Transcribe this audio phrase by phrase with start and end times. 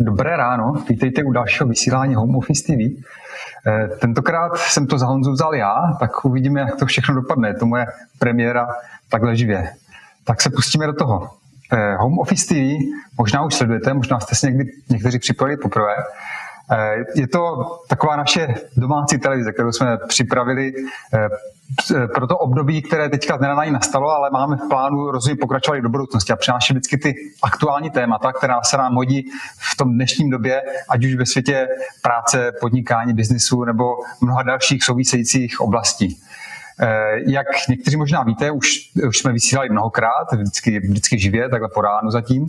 [0.00, 3.02] dobré ráno, vítejte u dalšího vysílání Home Office TV.
[3.66, 7.54] Eh, tentokrát jsem to za Honzu vzal já, tak uvidíme, jak to všechno dopadne.
[7.54, 7.86] To moje
[8.18, 8.68] premiéra
[9.08, 9.70] takhle živě.
[10.24, 11.30] Tak se pustíme do toho.
[11.72, 12.78] Eh, Home Office TV
[13.18, 15.94] možná už sledujete, možná jste si někdy někteří připojili poprvé.
[16.70, 17.40] Eh, je to
[17.88, 20.72] taková naše domácí televize, kterou jsme připravili
[21.94, 25.82] Eh, pro to období, které teďka z nastalo, ale máme v plánu rozhodně pokračovat i
[25.82, 29.30] do budoucnosti a přinášet vždycky ty aktuální témata, která se nám hodí
[29.72, 31.68] v tom dnešním době, ať už ve světě
[32.02, 33.84] práce, podnikání, biznisu nebo
[34.20, 36.20] mnoha dalších souvisejících oblastí.
[36.80, 38.68] Eh, jak někteří možná víte, už,
[39.08, 42.46] už jsme vysílali mnohokrát, vždycky, vždycky živě, takhle po ránu zatím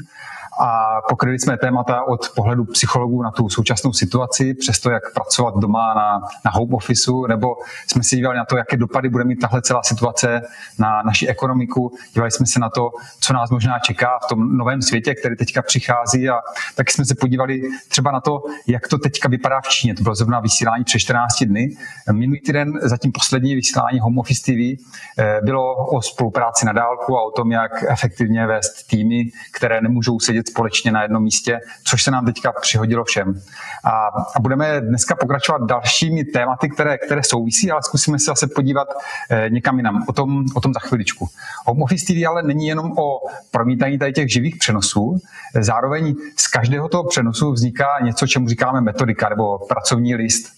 [0.60, 5.56] a pokryli jsme témata od pohledu psychologů na tu současnou situaci, přes to, jak pracovat
[5.58, 7.48] doma na, na home officeu, nebo
[7.88, 10.42] jsme si dívali na to, jaké dopady bude mít tahle celá situace
[10.80, 11.92] na naši ekonomiku.
[12.14, 15.62] Dívali jsme se na to, co nás možná čeká v tom novém světě, který teďka
[15.62, 16.40] přichází a
[16.76, 19.96] taky jsme se podívali třeba na to, jak to teďka vypadá v Číně.
[19.96, 21.78] To bylo zrovna vysílání před 14 dny.
[22.12, 24.82] Minulý týden zatím poslední vysílání Home Office TV
[25.18, 30.20] eh, bylo o spolupráci na dálku a o tom, jak efektivně vést týmy, které nemůžou
[30.20, 33.42] sedět sedět společně na jednom místě, což se nám teďka přihodilo všem.
[33.84, 38.88] A, a budeme dneska pokračovat dalšími tématy, které, které souvisí, ale zkusíme se zase podívat
[39.30, 40.04] eh, někam jinam.
[40.08, 41.28] O tom, o tom za chviličku.
[41.66, 43.20] Home Office TV ale není jenom o
[43.52, 45.18] promítání tady těch živých přenosů,
[45.60, 50.55] zároveň z každého toho přenosu vzniká něco, čemu říkáme metodika nebo pracovní list.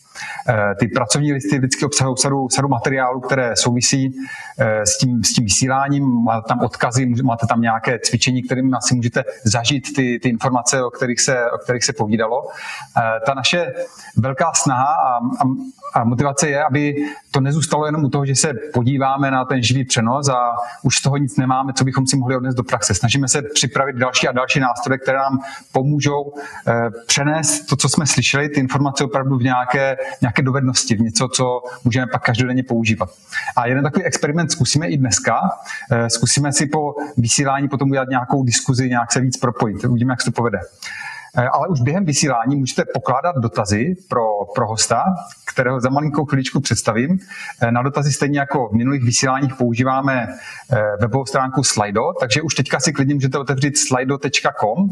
[0.50, 4.16] Eh, ty pracovní listy vždycky obsahují sadu, sadu materiálů, které souvisí
[4.60, 6.24] eh, s tím, s tím vysíláním.
[6.24, 10.90] Máte tam odkazy, máte tam nějaké cvičení, kterými asi můžete zažít ty, ty informace, o
[10.90, 12.48] kterých, se, o kterých se povídalo.
[12.98, 13.74] Eh, ta naše
[14.18, 15.48] velká snaha a, a,
[15.94, 16.96] a motivace je, aby
[17.32, 21.02] to nezůstalo jenom u toho, že se podíváme na ten živý přenos a už z
[21.02, 22.94] toho nic nemáme, co bychom si mohli odnést do praxe.
[22.94, 25.40] Snažíme se připravit další a další nástroje, které nám
[25.72, 26.34] pomůžou
[27.08, 31.64] přenést to, co jsme slyšeli, ty informace opravdu v nějaké nějaké dovednosti, v něco, co
[31.84, 33.10] můžeme pak každodenně používat.
[33.56, 35.40] A jeden takový experiment zkusíme i dneska.
[35.92, 39.86] Eh, zkusíme si po vysílání potom udělat nějakou diskuzi, nějak se víc propojit.
[39.86, 40.60] Uvidíme, jak se to povede.
[41.38, 45.04] Eh, ale už během vysílání můžete pokládat dotazy pro, pro hosta,
[45.46, 47.20] kterého za malinkou chviličku představím.
[47.62, 50.28] Eh, na dotazy stejně jako v minulých vysíláních používáme
[51.00, 54.90] webovou stránku Slido, takže už teďka si klidně můžete otevřít slido.com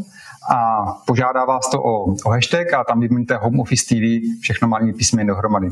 [0.50, 4.92] a požádá vás to o, o hashtag a tam vyměníte Home Office TV, všechno malými
[4.92, 5.68] písmeny dohromady.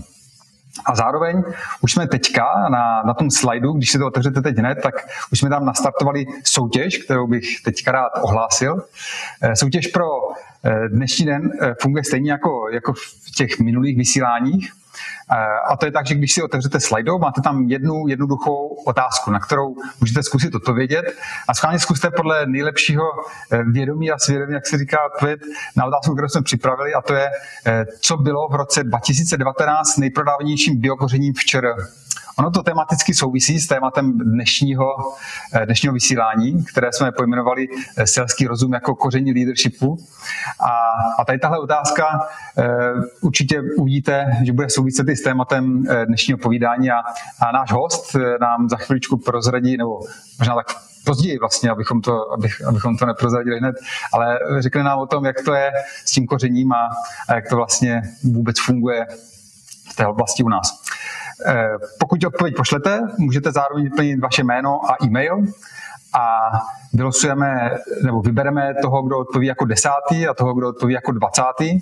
[0.87, 1.43] A zároveň
[1.81, 4.95] už jsme teďka na, na tom slajdu, když si to otevřete teď hned, tak
[5.33, 8.83] už jsme tam nastartovali soutěž, kterou bych teďka rád ohlásil.
[9.43, 10.34] Eh, soutěž pro eh,
[10.89, 14.73] dnešní den eh, funguje stejně jako, jako v těch minulých vysíláních.
[15.71, 19.41] A to je tak, že když si otevřete Slido, máte tam jednu jednoduchou otázku, na
[19.41, 21.05] kterou můžete zkusit odpovědět
[21.49, 23.05] a schválně zkuste podle nejlepšího
[23.53, 25.41] eh, vědomí a svědomí, jak se říká, odpovědět
[25.77, 27.31] na otázku, kterou jsme připravili a to je,
[27.67, 31.75] eh, co bylo v roce 2019 nejprodávanějším biokořením včera.
[32.39, 34.87] Ono to tematicky souvisí s tématem dnešního,
[35.53, 39.99] eh, dnešního vysílání, které jsme pojmenovali eh, selský rozum jako koření leadershipu.
[40.61, 40.71] A,
[41.21, 42.65] a tady tahle otázka uh,
[43.21, 46.99] určitě uvidíte, že bude souviset i s tématem dnešního povídání a,
[47.41, 50.01] a náš host nám za chviličku prozradí, nebo
[50.39, 50.67] možná tak
[51.05, 53.77] později vlastně, abychom to, abych, abychom to neprozradili hned,
[54.13, 55.73] ale řekli nám o tom, jak to je
[56.05, 56.91] s tím kořením a,
[57.29, 59.07] a jak to vlastně vůbec funguje
[59.91, 60.84] v té oblasti u nás.
[61.47, 61.69] Eh,
[62.01, 65.45] pokud odpověď pošlete, můžete zároveň vyplnit vaše jméno a e-mail
[66.15, 66.51] a
[66.93, 67.71] vylosujeme
[68.05, 71.79] nebo vybereme toho, kdo odpoví jako desátý a toho, kdo odpoví jako dvacátý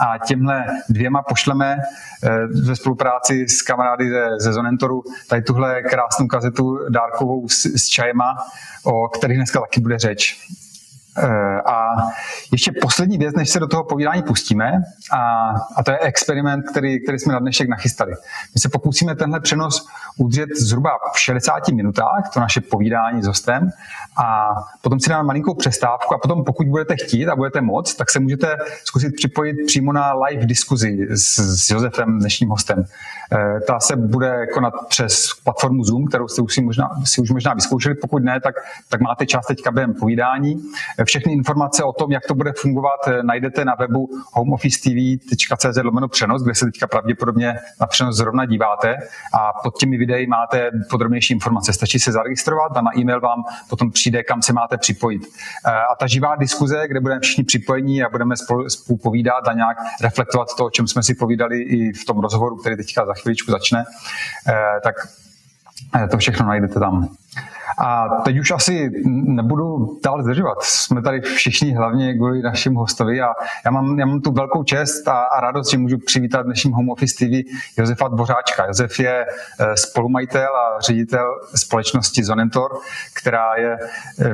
[0.00, 1.76] a těmhle dvěma pošleme
[2.22, 7.86] eh, ve spolupráci s kamarády ze, ze Zonentoru tady tuhle krásnou kazetu dárkovou s, s
[7.86, 8.36] čajema,
[8.84, 10.48] o kterých dneska taky bude řeč.
[11.18, 11.96] Eh, a
[12.52, 14.82] ještě poslední věc, než se do toho povídání pustíme,
[15.12, 18.12] a, a to je experiment, který, který jsme na dnešek nachystali.
[18.54, 19.86] My se pokusíme tenhle přenos
[20.16, 23.70] udržet zhruba v 60 minutách, to naše povídání s hostem,
[24.16, 28.10] a potom si dáme malinkou přestávku a potom, pokud budete chtít a budete moc, tak
[28.10, 32.84] se můžete zkusit připojit přímo na live diskuzi s, s Josefem, dnešním hostem.
[33.34, 37.30] Eh, ta se bude konat přes platformu Zoom, kterou jste už si, možná, si už
[37.30, 37.94] možná vyzkoušeli.
[37.94, 38.54] Pokud ne, tak,
[38.88, 40.62] tak máte čas teďka během povídání.
[40.98, 45.78] Eh, všechny informace o tom, jak to bude fungovat, eh, najdete na webu homeofficetv.cz
[46.10, 48.96] přenos, kde se teďka pravděpodobně na přenos zrovna díváte
[49.34, 51.72] a pod těmi videi máte podrobnější informace.
[51.72, 55.22] Stačí se zaregistrovat a na e-mail vám potom přijde, kam se máte připojit.
[55.64, 59.76] A ta živá diskuze, kde budeme všichni připojení a budeme spolu, spolu povídat a nějak
[60.02, 63.50] reflektovat to, o čem jsme si povídali i v tom rozhovoru, který teďka za chvíličku
[63.50, 63.84] začne,
[64.48, 64.94] eh, tak
[65.96, 67.08] eh, to všechno najdete tam.
[67.78, 70.62] A teď už asi nebudu dál zdržovat.
[70.62, 73.28] Jsme tady všichni hlavně kvůli našim hostovi a
[73.64, 76.90] já mám, já mám tu velkou čest a, a radost, že můžu přivítat dnešním Home
[76.90, 77.48] Office TV
[77.78, 78.66] Josefa Dvořáčka.
[78.66, 82.70] Josef je eh, spolumajitel a ředitel společnosti Zonentor,
[83.14, 83.78] která je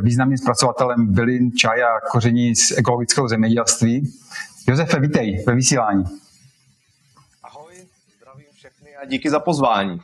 [0.00, 4.12] významným zpracovatelem bylin, čaj a koření z ekologického zemědělství.
[4.68, 6.19] Josefe, vítej ve vysílání.
[9.00, 10.00] A díky za pozvání.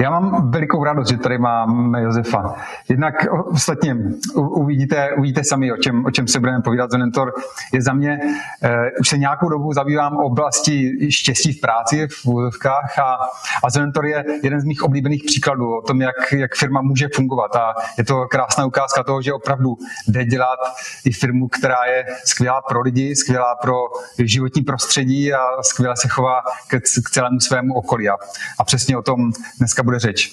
[0.00, 2.54] Já mám velikou radost, že tady mám Josefa.
[2.88, 3.14] Jednak
[3.46, 3.96] ostatně
[4.34, 6.90] uvidíte, uvidíte sami, o čem, o čem se budeme povídat.
[6.90, 7.32] Zonentor
[7.72, 8.70] je za mě, uh,
[9.00, 13.18] už se nějakou dobu zabývám oblasti štěstí v práci v úvodovkách a,
[13.64, 17.56] a Zonentor je jeden z mých oblíbených příkladů o tom, jak, jak firma může fungovat
[17.56, 19.76] a je to krásná ukázka toho, že opravdu
[20.08, 20.58] jde dělat
[21.04, 23.74] i firmu, která je skvělá pro lidi, skvělá pro
[24.18, 28.08] životní prostředí a skvěle se chová k, k celému svému okolí.
[28.08, 28.16] A,
[28.58, 30.30] a přesně o tom dneska bude řeč.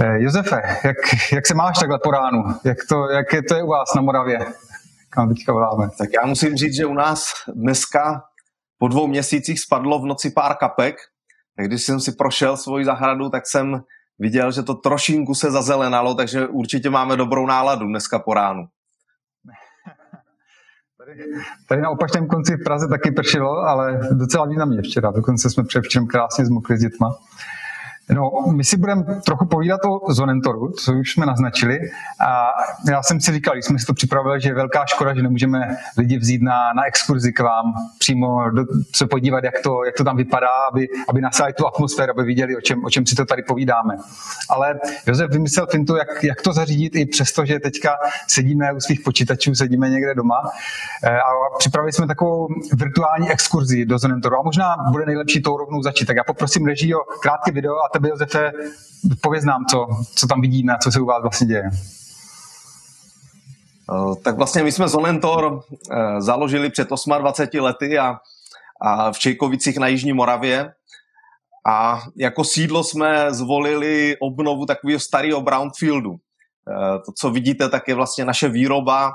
[0.00, 0.96] Eh, Josefe, jak,
[1.32, 2.44] jak se máš takhle po ránu?
[2.64, 4.38] Jak, to, jak je to je u vás na Moravě?
[5.10, 5.88] Kam teďka voláme?
[5.98, 8.22] Tak já musím říct, že u nás dneska
[8.78, 10.96] po dvou měsících spadlo v noci pár kapek.
[11.56, 13.82] Tak když jsem si prošel svoji zahradu, tak jsem
[14.18, 18.66] viděl, že to trošinku se zazelenalo, takže určitě máme dobrou náladu dneska po ránu.
[20.98, 21.22] Tady,
[21.68, 25.10] tady na opačném konci v Praze taky pršilo, ale docela významně včera.
[25.10, 27.14] Dokonce jsme předevčerem krásně zmokli s dětma.
[28.10, 31.78] No, my si budeme trochu povídat o Zonentoru, co už jsme naznačili.
[32.26, 32.48] A
[32.90, 35.76] já jsem si říkal, když jsme si to připravili, že je velká škoda, že nemůžeme
[35.98, 38.64] lidi vzít na, na exkurzi k vám, přímo do,
[38.94, 42.56] se podívat, jak to, jak to tam vypadá, aby, aby nasáli tu atmosféru, aby viděli,
[42.56, 43.96] o čem, o čem si to tady povídáme.
[44.50, 47.96] Ale Josef vymyslel fintu, jak, jak to zařídit i přesto, že teďka
[48.28, 50.50] sedíme u svých počítačů, sedíme někde doma.
[51.04, 54.36] E, a připravili jsme takovou virtuální exkurzi do Zonentoru.
[54.38, 56.06] A možná bude nejlepší tou rovnou začít.
[56.06, 58.52] Tak já poprosím režii o krátké video a tebe, Josefe,
[59.20, 61.70] pověz nám, co, co tam vidíme a co se u vás vlastně děje.
[63.92, 66.88] Eh, tak vlastně my jsme Zonentor eh, založili před
[67.18, 68.18] 28 lety a,
[68.80, 70.72] a v Čejkovicích na Jižní Moravě.
[71.68, 76.14] A jako sídlo jsme zvolili obnovu takového starého brownfieldu.
[76.14, 79.12] Eh, to, co vidíte, tak je vlastně naše výroba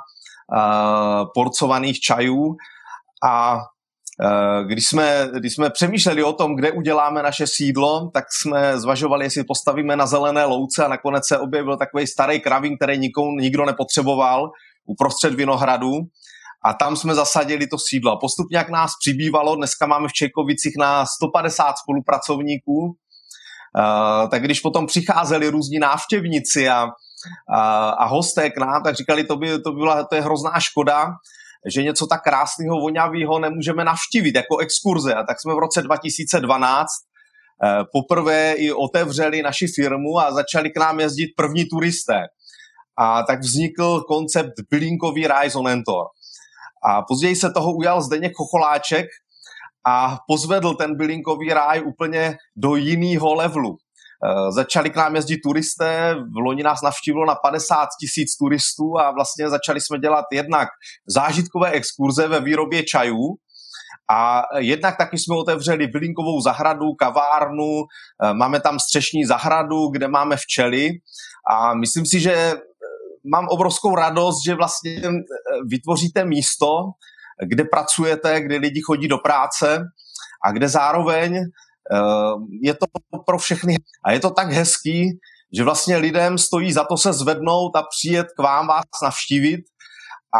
[1.33, 2.55] porcovaných čajů
[3.23, 3.61] a
[4.68, 9.44] když jsme, když jsme přemýšleli o tom, kde uděláme naše sídlo, tak jsme zvažovali, jestli
[9.44, 14.51] postavíme na zelené louce a nakonec se objevil takový starý kravín, který nikou, nikdo nepotřeboval
[14.85, 15.91] uprostřed Vinohradu.
[16.65, 18.18] A tam jsme zasadili to sídlo.
[18.21, 22.95] Postupně, jak nás přibývalo, dneska máme v Čejkovicích na 150 spolupracovníků,
[23.77, 26.88] Uh, tak když potom přicházeli různí návštěvníci a,
[27.53, 31.07] a, a hosté k nám, tak říkali, to, by, to, byla, to je hrozná škoda,
[31.65, 35.13] že něco tak krásného, vonavého nemůžeme navštívit jako exkurze.
[35.13, 36.87] A tak jsme v roce 2012
[37.63, 42.21] eh, poprvé i otevřeli naši firmu a začali k nám jezdit první turisté.
[42.97, 46.05] A tak vznikl koncept bylinkový ráj Zonentor.
[46.83, 49.05] A později se toho ujal Zdeněk Chocholáček
[49.87, 53.77] a pozvedl ten bylinkový ráj úplně do jiného levelu.
[54.25, 59.12] Eh, začali k nám jezdit turisté, v loni nás navštívilo na 50 tisíc turistů a
[59.12, 60.68] vlastně začali jsme dělat jednak
[61.07, 63.35] zážitkové exkurze ve výrobě čajů,
[64.12, 67.83] a jednak taky jsme otevřeli bylinkovou zahradu, kavárnu,
[68.23, 70.89] eh, máme tam střešní zahradu, kde máme včely.
[71.51, 72.57] A myslím si, že eh,
[73.31, 75.01] mám obrovskou radost, že vlastně
[75.67, 76.67] vytvoříte místo,
[77.47, 79.83] kde pracujete, kde lidi chodí do práce
[80.45, 81.43] a kde zároveň
[82.62, 82.86] je to
[83.25, 85.10] pro všechny a je to tak hezký,
[85.57, 89.62] že vlastně lidem stojí za to se zvednout a přijet k vám vás navštívit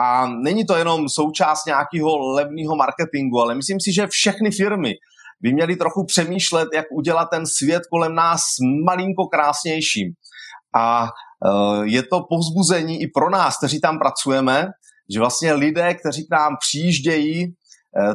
[0.04, 4.94] a není to jenom součást nějakého levného marketingu, ale myslím si, že všechny firmy
[5.42, 8.42] by měly trochu přemýšlet, jak udělat ten svět kolem nás
[8.86, 10.08] malinko krásnějším.
[10.76, 14.68] A eh, je to povzbuzení i pro nás, kteří tam pracujeme,
[15.14, 17.61] že vlastně lidé, kteří k nám přijíždějí, Eh,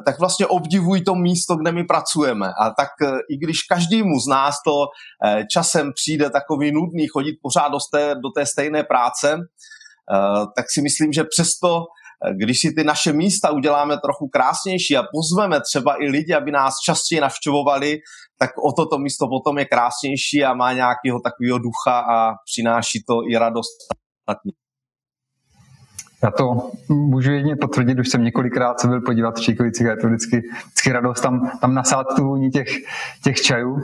[0.04, 2.48] tak vlastně obdivují to místo, kde my pracujeme.
[2.60, 4.86] A tak eh, i když každému z nás to
[5.24, 9.38] eh, časem přijde takový nudný chodit pořád do té, do té stejné práce,
[10.56, 11.84] tak si myslím, že přesto,
[12.36, 16.74] když si ty naše místa uděláme trochu krásnější a pozveme třeba i lidi, aby nás
[16.86, 17.98] častěji navštěvovali,
[18.38, 23.14] tak o toto místo potom je krásnější a má nějakého takového ducha a přináší to
[23.30, 23.76] i radost
[26.26, 29.96] já to můžu jedině potvrdit, už jsem několikrát se byl podívat v Číkovicích a je
[29.96, 32.68] to vždycky, vždycky radost tam, tam nasát tu těch,
[33.24, 33.82] těch čajů.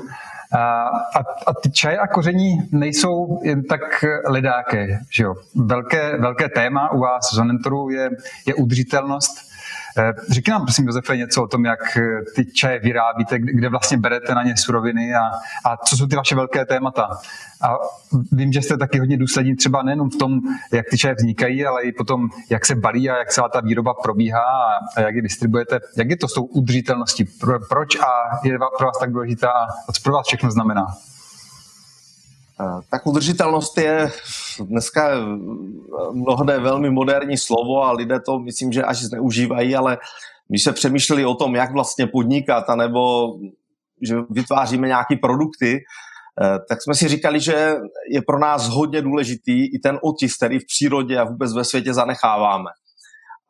[0.52, 0.58] A,
[0.88, 5.00] a, a ty čaje a koření nejsou jen tak lidáké.
[5.10, 5.34] Že jo?
[5.54, 8.10] Velké, velké téma u vás v Zonentoru je,
[8.46, 9.51] je udržitelnost.
[9.98, 12.02] Eh, řekni nám, prosím, Josefe, něco o tom, jak eh,
[12.36, 15.20] ty čaje vyrábíte, kde vlastně berete na ně suroviny a,
[15.64, 17.18] a co jsou ty vaše velké témata.
[17.62, 17.74] A
[18.32, 20.40] vím, že jste taky hodně důslední třeba nejenom v tom,
[20.72, 23.94] jak ty čaje vznikají, ale i potom, jak se balí a jak celá ta výroba
[23.94, 24.44] probíhá
[24.96, 25.80] a, jak je distribuujete.
[25.96, 27.24] Jak je to s tou udržitelností?
[27.24, 29.50] Pro, proč a je pro vás tak důležitá
[29.88, 30.86] a co pro vás všechno znamená?
[32.90, 34.10] Tak udržitelnost je
[34.60, 35.10] dneska
[36.12, 39.98] mnohde velmi moderní slovo a lidé to myslím, že až zneužívají, ale
[40.48, 43.32] když se přemýšleli o tom, jak vlastně podnikat, anebo
[44.08, 47.76] že vytváříme nějaké produkty, eh, tak jsme si říkali, že
[48.10, 51.94] je pro nás hodně důležitý i ten otisk, který v přírodě a vůbec ve světě
[51.94, 52.70] zanecháváme.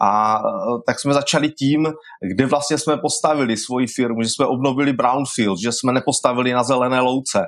[0.01, 0.43] A eh,
[0.87, 1.93] tak jsme začali tím,
[2.35, 7.01] kde vlastně jsme postavili svoji firmu, že jsme obnovili Brownfield, že jsme nepostavili na zelené
[7.01, 7.39] louce,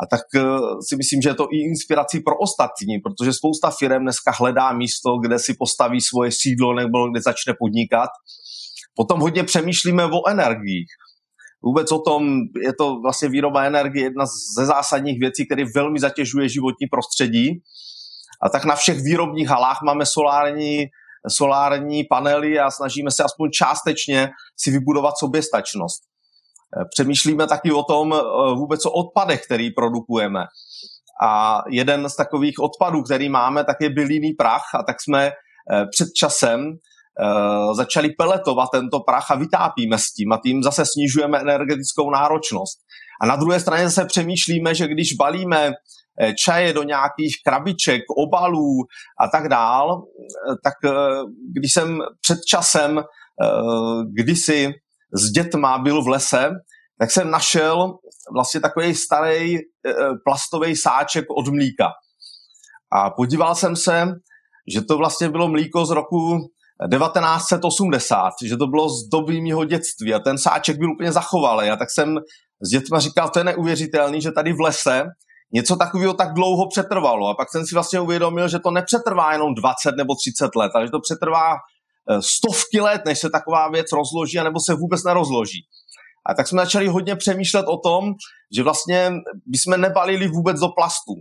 [0.00, 0.40] a tak eh,
[0.88, 5.18] si myslím, že je to i inspirací pro ostatní, protože spousta firm dneska hledá místo,
[5.18, 8.10] kde si postaví svoje sídlo nebo kde začne podnikat.
[8.94, 10.88] Potom hodně přemýšlíme o energiích.
[11.64, 14.24] Vůbec o tom, je to vlastně výroba energie jedna
[14.58, 17.62] ze zásadních věcí, které velmi zatěžuje životní prostředí.
[18.42, 20.86] A tak na všech výrobních halách máme solární,
[21.28, 26.11] solární panely a snažíme se aspoň částečně si vybudovat soběstačnost.
[26.90, 28.18] Přemýšlíme taky o tom eh,
[28.54, 30.44] vůbec o odpadech, který produkujeme.
[31.22, 35.86] A jeden z takových odpadů, který máme, tak je bylinný prach a tak jsme eh,
[35.90, 41.38] před časem eh, začali peletovat tento prach a vytápíme s tím a tím zase snižujeme
[41.38, 42.78] energetickou náročnost.
[43.22, 45.72] A na druhé straně zase přemýšlíme, že když balíme
[46.44, 48.84] čaje do nějakých krabiček, obalů
[49.20, 50.02] a tak dál,
[50.64, 50.74] tak
[51.56, 53.02] když jsem před časem
[54.12, 54.74] kdysi
[55.14, 56.50] s dětma byl v lese,
[56.98, 57.94] tak jsem našel
[58.34, 59.60] vlastně takový starý e,
[60.24, 61.88] plastový sáček od mlíka.
[62.92, 64.06] A podíval jsem se,
[64.74, 66.38] že to vlastně bylo mlíko z roku
[66.90, 71.70] 1980, že to bylo z doby mého dětství a ten sáček byl úplně zachovalý.
[71.70, 72.18] A tak jsem
[72.62, 75.04] s dětma říkal, to je neuvěřitelný, že tady v lese
[75.54, 77.28] něco takového tak dlouho přetrvalo.
[77.28, 80.86] A pak jsem si vlastně uvědomil, že to nepřetrvá jenom 20 nebo 30 let, ale
[80.86, 81.56] že to přetrvá
[82.20, 85.60] stovky let, než se taková věc rozloží, anebo se vůbec nerozloží.
[86.26, 88.04] A tak jsme začali hodně přemýšlet o tom,
[88.56, 89.12] že vlastně
[89.46, 91.14] bychom nebalili vůbec do plastu.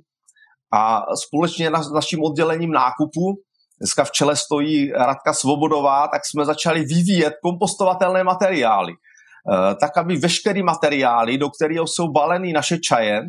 [0.73, 3.41] A společně s naším oddělením nákupu,
[3.79, 8.93] dneska v čele stojí Radka Svobodová, tak jsme začali vyvíjet kompostovatelné materiály.
[8.93, 13.21] Eh, tak, aby veškeré materiály, do kterého jsou baleny naše čaje,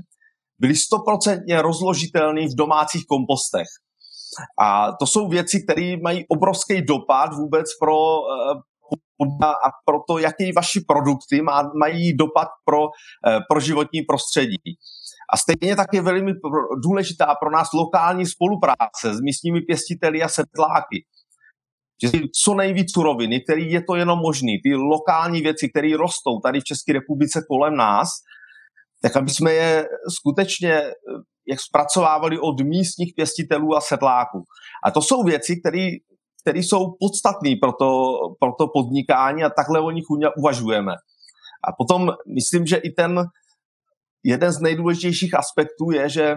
[0.59, 3.67] byly stoprocentně rozložitelné v domácích kompostech.
[4.61, 8.61] A to jsou věci, které mají obrovský dopad vůbec pro eh,
[9.43, 12.79] a pro to, jaký vaši produkty má, mají dopad pro,
[13.27, 14.63] eh, pro životní prostředí.
[15.33, 16.33] A stejně tak je velmi
[16.85, 21.05] důležitá pro nás lokální spolupráce s místními pěstiteli a sedláky.
[22.03, 22.11] Že
[22.45, 26.65] co nejvíc suroviny, který je to jenom možný, ty lokální věci, které rostou tady v
[26.65, 28.09] České republice kolem nás,
[29.03, 30.93] tak aby jsme je skutečně eh,
[31.47, 34.45] jak zpracovávali od místních pěstitelů a sedláků.
[34.85, 35.61] A to jsou věci,
[36.43, 40.05] které jsou podstatné pro to, pro to podnikání a takhle o nich
[40.37, 40.93] uvažujeme.
[41.69, 43.25] A potom myslím, že i ten
[44.25, 46.37] jeden z nejdůležitějších aspektů je, že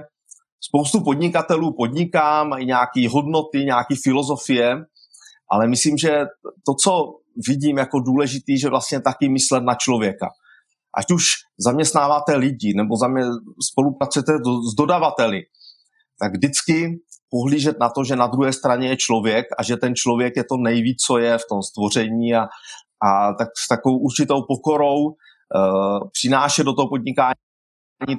[0.61, 4.75] spoustu podnikatelů podniká, mají nějaké hodnoty, nějaké filozofie,
[5.51, 6.25] ale myslím, že
[6.65, 7.13] to, co
[7.47, 10.29] vidím jako důležitý, že vlastně taky myslet na člověka
[10.97, 11.23] ať už
[11.59, 13.23] zaměstnáváte lidi nebo zamě,
[13.71, 15.41] spolupracujete do, s dodavateli,
[16.19, 16.99] tak vždycky
[17.29, 20.57] pohlížet na to, že na druhé straně je člověk a že ten člověk je to
[20.57, 22.47] nejvíc, co je v tom stvoření a,
[23.07, 27.35] a tak s takovou určitou pokorou uh, přinášet do toho podnikání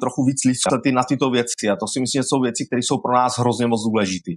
[0.01, 1.69] trochu víc lidskosti na tyto věci.
[1.73, 4.33] A to si myslím, že jsou věci, které jsou pro nás hrozně moc důležité.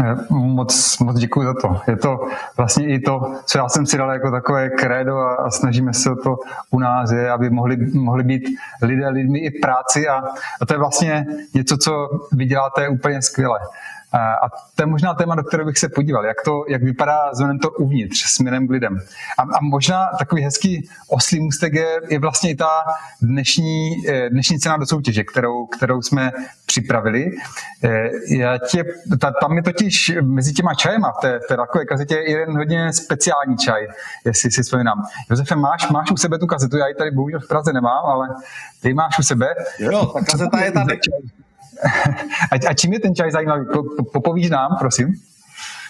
[0.00, 1.80] Eh, moc, moc děkuji za to.
[1.88, 5.50] Je to vlastně i to, co já jsem si dal jako takové krédo a, a
[5.50, 6.38] snažíme se o to
[6.70, 8.42] u nás, je, aby mohli, mohli být
[8.82, 10.22] lidé lidmi i práci a,
[10.60, 13.58] a to je vlastně něco, co vy děláte úplně skvěle.
[14.14, 17.30] A to je možná téma, do kterého bych se podíval, jak, to, jak vypadá
[17.62, 18.98] to uvnitř směrem k lidem.
[19.38, 22.68] A, a možná takový hezký oslý můstek je, je vlastně i ta
[23.22, 26.32] dnešní, eh, dnešní cena do soutěže, kterou, kterou jsme
[26.66, 27.30] připravili.
[27.84, 28.84] Eh, já tě,
[29.20, 33.56] ta, tam je totiž mezi těma čajema v té, té takové kazetě jeden hodně speciální
[33.56, 33.86] čaj,
[34.24, 35.02] jestli si vzpomínám.
[35.30, 38.28] Josefe, máš, máš u sebe tu kazetu, já ji tady bohužel v Praze nemám, ale
[38.82, 39.46] ty máš u sebe.
[39.78, 40.98] Jo, ta kazeta je tady.
[42.68, 43.66] a, čím je ten čaj zajímavý?
[44.12, 45.08] Popovíš nám, prosím.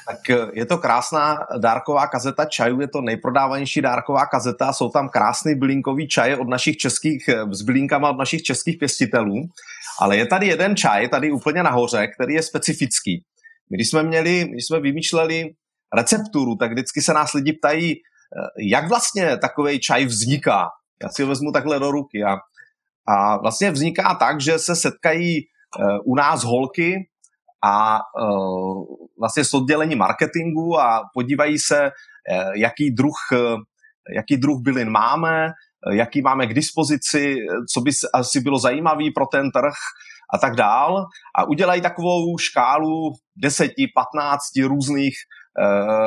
[0.09, 5.09] Tak eh, je to krásná dárková kazeta čajů, je to nejprodávanější dárková kazeta, jsou tam
[5.09, 9.35] krásný bylinkový čaje od našich českých, eh, s bylinkama od našich českých pěstitelů,
[10.01, 13.25] ale je tady jeden čaj, tady úplně nahoře, který je specifický.
[13.71, 15.51] My když jsme měli, když jsme vymýšleli
[15.97, 17.99] recepturu, tak vždycky se nás lidi ptají, eh,
[18.69, 20.69] jak vlastně takový čaj vzniká.
[21.03, 22.25] Já si ho vezmu takhle do ruky.
[22.25, 22.37] A,
[23.09, 25.41] a vlastně vzniká tak, že se setkají
[26.05, 26.95] u nás holky
[27.65, 28.01] a
[29.21, 31.91] vlastně s oddělení marketingu a podívají se,
[32.57, 33.17] jaký druh,
[34.17, 35.53] jaký druh bylin máme,
[35.93, 37.37] jaký máme k dispozici,
[37.75, 39.75] co by asi bylo zajímavé pro ten trh
[40.35, 41.07] a tak dál.
[41.39, 45.15] A udělají takovou škálu 10, 15 různých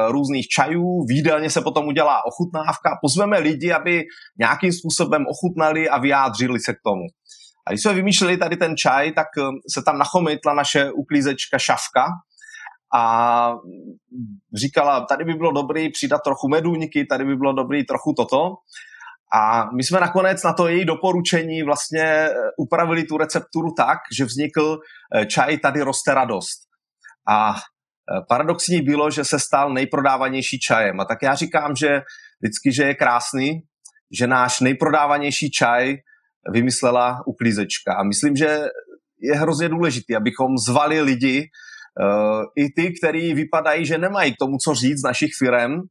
[0.07, 4.03] různých čajů, výdelně se potom udělá ochutnávka, pozveme lidi, aby
[4.39, 7.01] nějakým způsobem ochutnali a vyjádřili se k tomu.
[7.67, 9.43] A když jsme vymýšleli tady ten čaj, tak eh,
[9.74, 12.05] se tam nachomytla naše uklízečka Šavka
[12.93, 13.53] a
[14.55, 18.55] říkala, tady by bylo dobrý přidat trochu medůňky, tady by bylo dobrý trochu toto.
[19.33, 24.25] A my jsme nakonec na to její doporučení vlastně eh, upravili tu recepturu tak, že
[24.25, 24.79] vznikl
[25.15, 26.59] eh, čaj Tady roste radost.
[27.29, 31.00] A eh, paradoxní bylo, že se stal nejprodávanější čajem.
[31.00, 32.01] A tak já říkám, že
[32.41, 33.62] vždycky, že je krásný,
[34.19, 35.95] že náš nejprodávanější čaj
[36.51, 37.94] vymyslela uklízečka.
[37.94, 38.60] A myslím, že
[39.22, 41.50] je hrozně důležité, abychom zvali lidi,
[42.56, 45.82] i ty, kteří vypadají, že nemají k tomu, co říct z našich firm,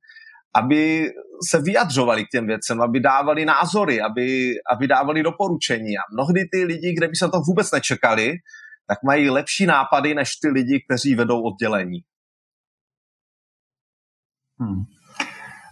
[0.55, 1.11] aby
[1.51, 5.99] se vyjadřovali k těm věcem, aby dávali názory, aby, aby dávali doporučení.
[5.99, 8.33] A mnohdy ty lidi, kde by se to vůbec nečekali,
[8.87, 12.01] tak mají lepší nápady než ty lidi, kteří vedou oddělení.
[14.61, 14.85] Hmm.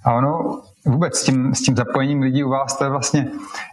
[0.05, 3.29] A ono vůbec s tím, s tím zapojením lidí u vás, to je vlastně,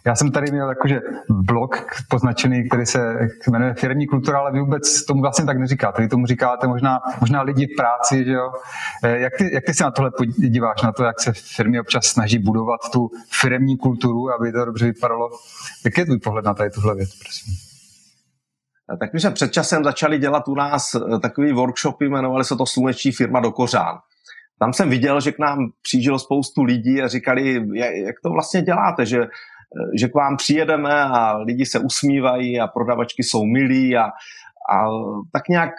[0.06, 5.06] já jsem tady měl jakože blog poznačený, který se jmenuje firmní kultura, ale vy vůbec
[5.06, 6.02] tomu vlastně tak neříkáte.
[6.02, 8.52] Vy tomu říkáte možná, možná lidi v práci, že jo.
[9.04, 12.06] Eh, jak ty, jak ty se na tohle podíváš, na to, jak se firmy občas
[12.06, 13.10] snaží budovat tu
[13.42, 15.30] firmní kulturu, aby to dobře vypadalo?
[15.86, 17.54] Jak je tvůj pohled na tady tuhle věc, prosím?
[19.00, 22.66] Tak my jsme před časem začali dělat u nás eh, takový workshopy, jmenovali se to
[22.66, 23.98] Sluneční firma do kořán
[24.62, 27.56] tam jsem viděl, že k nám přijíždělo spoustu lidí a říkali,
[28.06, 29.28] jak to vlastně děláte, že,
[30.00, 34.04] že k vám přijedeme a lidi se usmívají a prodavačky jsou milí a,
[34.74, 34.86] a
[35.34, 35.70] tak nějak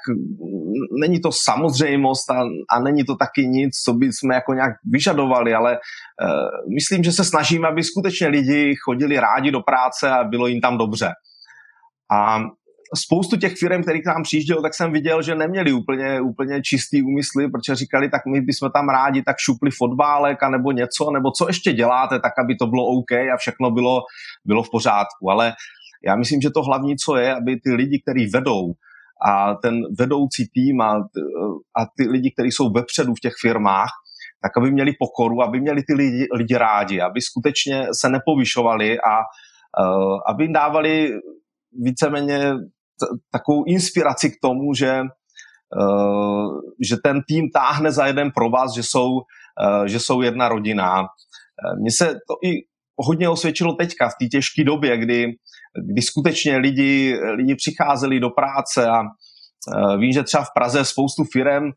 [1.00, 5.54] není to samozřejmost a, a není to taky nic, co by jsme jako nějak vyžadovali,
[5.54, 10.46] ale uh, myslím, že se snažíme, aby skutečně lidi chodili rádi do práce a bylo
[10.46, 11.10] jim tam dobře.
[12.12, 12.40] A
[12.96, 17.02] spoustu těch firm, který k nám přijížděl, tak jsem viděl, že neměli úplně, úplně čistý
[17.02, 21.30] úmysly, protože říkali, tak my bychom tam rádi tak šupli fotbálek a nebo něco, nebo
[21.30, 24.00] co ještě děláte, tak aby to bylo OK a všechno bylo,
[24.44, 25.30] bylo v pořádku.
[25.30, 25.52] Ale
[26.06, 28.72] já myslím, že to hlavní, co je, aby ty lidi, kteří vedou,
[29.26, 30.94] a ten vedoucí tým a,
[31.76, 33.90] a ty lidi, kteří jsou vepředu v těch firmách,
[34.42, 39.18] tak aby měli pokoru, aby měli ty lidi, lidi rádi, aby skutečně se nepovyšovali a
[39.18, 41.10] uh, aby jim dávali
[41.72, 42.54] víceméně
[43.30, 45.02] takovou inspiraci k tomu, že,
[45.80, 50.48] uh, že ten tým táhne za jeden pro vás, že jsou, uh, že jsou jedna
[50.48, 51.02] rodina.
[51.02, 52.64] Eh, mně se to i
[52.98, 55.26] hodně osvědčilo teďka v té těžké době, kdy,
[55.92, 59.02] kdy skutečně lidi, lidi přicházeli do práce a
[59.98, 61.72] vím, že třeba v Praze spoustu firem,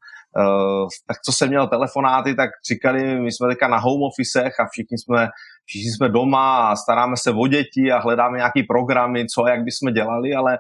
[1.08, 4.98] tak co jsem měl telefonáty, tak říkali, my jsme teďka na home officech a všichni
[4.98, 5.28] jsme,
[5.66, 9.94] všichni jsme doma a staráme se o děti a hledáme nějaký programy, co jak bychom
[9.94, 10.58] dělali, ale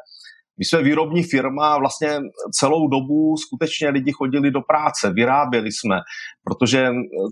[0.59, 2.19] my jsme výrobní firma vlastně
[2.59, 5.99] celou dobu skutečně lidi chodili do práce, vyráběli jsme,
[6.43, 6.87] protože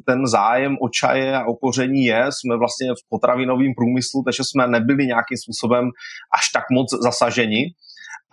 [0.06, 4.68] ten zájem o čaje a o koření je, jsme vlastně v potravinovém průmyslu, takže jsme
[4.68, 5.86] nebyli nějakým způsobem
[6.38, 7.64] až tak moc zasaženi.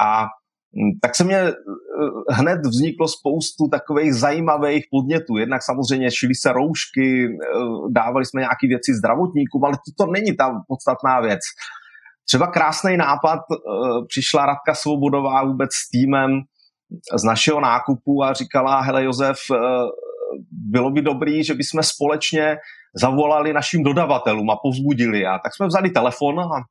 [0.00, 1.52] A hm, tak se mě eh,
[2.30, 5.36] hned vzniklo spoustu takových zajímavých podnětů.
[5.36, 7.58] Jednak samozřejmě šili se roušky, eh,
[7.90, 11.40] dávali jsme nějaké věci zdravotníkům, ale to, to není ta podstatná věc.
[12.30, 13.58] Třeba krásný nápad, eh,
[14.08, 16.40] přišla Radka Svobodová vůbec s týmem
[17.18, 19.56] z našeho nákupu a říkala, hele Josef, eh,
[20.50, 22.56] bylo by dobrý, že bychom společně
[22.94, 25.26] zavolali našim dodavatelům a povzbudili.
[25.26, 26.62] A tak jsme vzali telefon a,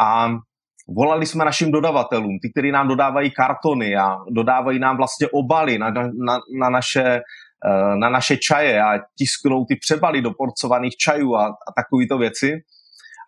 [0.00, 0.30] a
[0.88, 5.90] volali jsme našim dodavatelům, ty, kteří nám dodávají kartony a dodávají nám vlastně obaly na,
[5.90, 7.20] na, na, naše,
[7.64, 12.60] eh, na naše čaje a tisknou ty přebaly do porcovaných čajů a, a takovéto věci.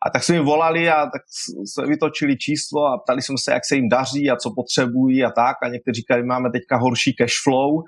[0.07, 1.23] A tak jsme jim volali a tak
[1.65, 5.31] jsme vytočili číslo a ptali jsme se, jak se jim daří a co potřebují a
[5.31, 5.57] tak.
[5.63, 7.79] A někteří říkali, máme teďka horší cash flow.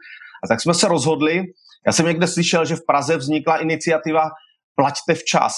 [0.44, 1.42] A tak jsme se rozhodli.
[1.86, 4.30] Já jsem někde slyšel, že v Praze vznikla iniciativa
[4.76, 5.54] Plaťte včas.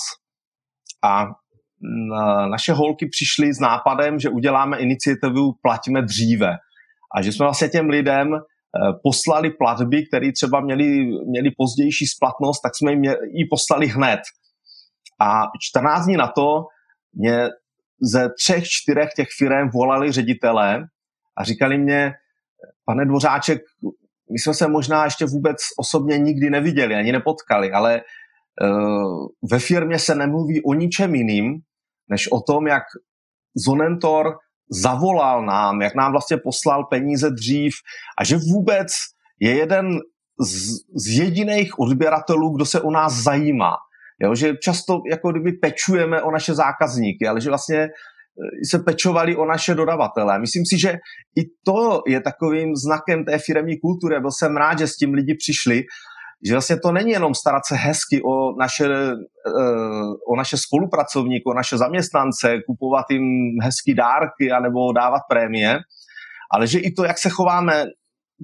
[1.04, 1.26] A
[2.50, 6.56] naše holky přišly s nápadem, že uděláme iniciativu Plaťme dříve.
[7.16, 8.40] A že jsme vlastně těm lidem eh,
[9.02, 14.20] poslali platby, které třeba měli, měli pozdější splatnost, tak jsme jim ji poslali hned.
[15.20, 16.66] A 14 dní na to
[17.12, 17.48] mě
[18.00, 20.84] ze třech, čtyřech těch firm volali ředitelé
[21.38, 22.12] a říkali mě,
[22.84, 23.62] pane Dvořáček,
[24.32, 28.00] my jsme se možná ještě vůbec osobně nikdy neviděli, ani nepotkali, ale
[28.62, 31.54] uh, ve firmě se nemluví o ničem jiným,
[32.08, 32.82] než o tom, jak
[33.66, 34.38] Zonentor
[34.70, 37.72] zavolal nám, jak nám vlastně poslal peníze dřív
[38.20, 38.88] a že vůbec
[39.40, 39.98] je jeden
[40.40, 43.72] z, z jediných odběratelů, kdo se o nás zajímá.
[44.22, 47.88] Jo, že často jako kdyby pečujeme o naše zákazníky, ale že vlastně e,
[48.70, 50.38] se pečovali o naše dodavatele.
[50.38, 50.92] Myslím si, že
[51.36, 54.20] i to je takovým znakem té firmní kultury.
[54.20, 55.82] Byl jsem rád, že s tím lidi přišli,
[56.46, 59.12] že vlastně to není jenom starat se hezky o naše, e,
[60.28, 63.24] o naše spolupracovníky, o naše zaměstnance, kupovat jim
[63.62, 65.78] hezký dárky anebo dávat prémie,
[66.54, 67.84] ale že i to, jak se chováme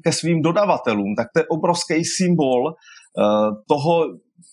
[0.05, 2.75] ke svým dodavatelům, tak to je obrovský symbol
[3.69, 4.05] toho,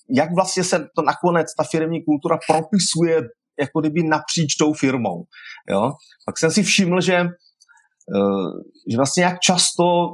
[0.10, 3.22] jak vlastně se to nakonec, ta firmní kultura propisuje
[3.60, 5.24] jako kdyby napříč tou firmou.
[5.70, 5.92] Jo?
[6.26, 8.50] Pak jsem si všiml, že, eh,
[8.92, 10.14] že vlastně jak často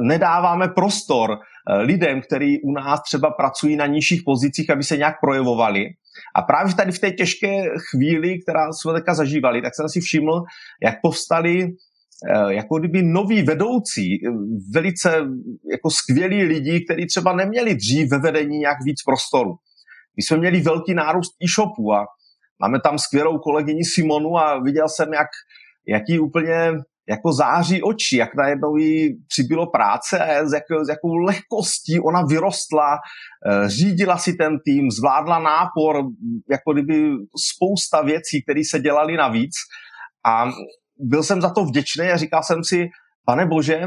[0.00, 5.14] nedáváme prostor eh, lidem, kteří u nás třeba pracují na nižších pozicích, aby se nějak
[5.20, 5.84] projevovali.
[6.36, 10.42] A právě tady v té těžké chvíli, která jsme teďka zažívali, tak jsem si všiml,
[10.82, 11.72] jak povstali Eh,
[12.48, 14.30] jako kdyby noví vedoucí, eh,
[14.74, 15.10] velice
[15.70, 19.50] jako skvělí lidi, kteří třeba neměli dřív ve vedení nějak víc prostoru.
[20.16, 22.06] My jsme měli velký nárůst e-shopu a
[22.60, 25.28] máme tam skvělou kolegyni Simonu a viděl jsem, jak,
[25.88, 26.72] jaký úplně
[27.08, 32.22] jako září oči, jak najednou jí přibylo práce a s, jak, s jakou lehkostí ona
[32.22, 36.04] vyrostla, eh, řídila si ten tým, zvládla nápor,
[36.50, 37.10] jako kdyby
[37.54, 39.52] spousta věcí, které se dělaly navíc
[40.26, 40.50] a
[40.98, 42.88] byl jsem za to vděčný a říkal jsem si,
[43.24, 43.80] pane bože,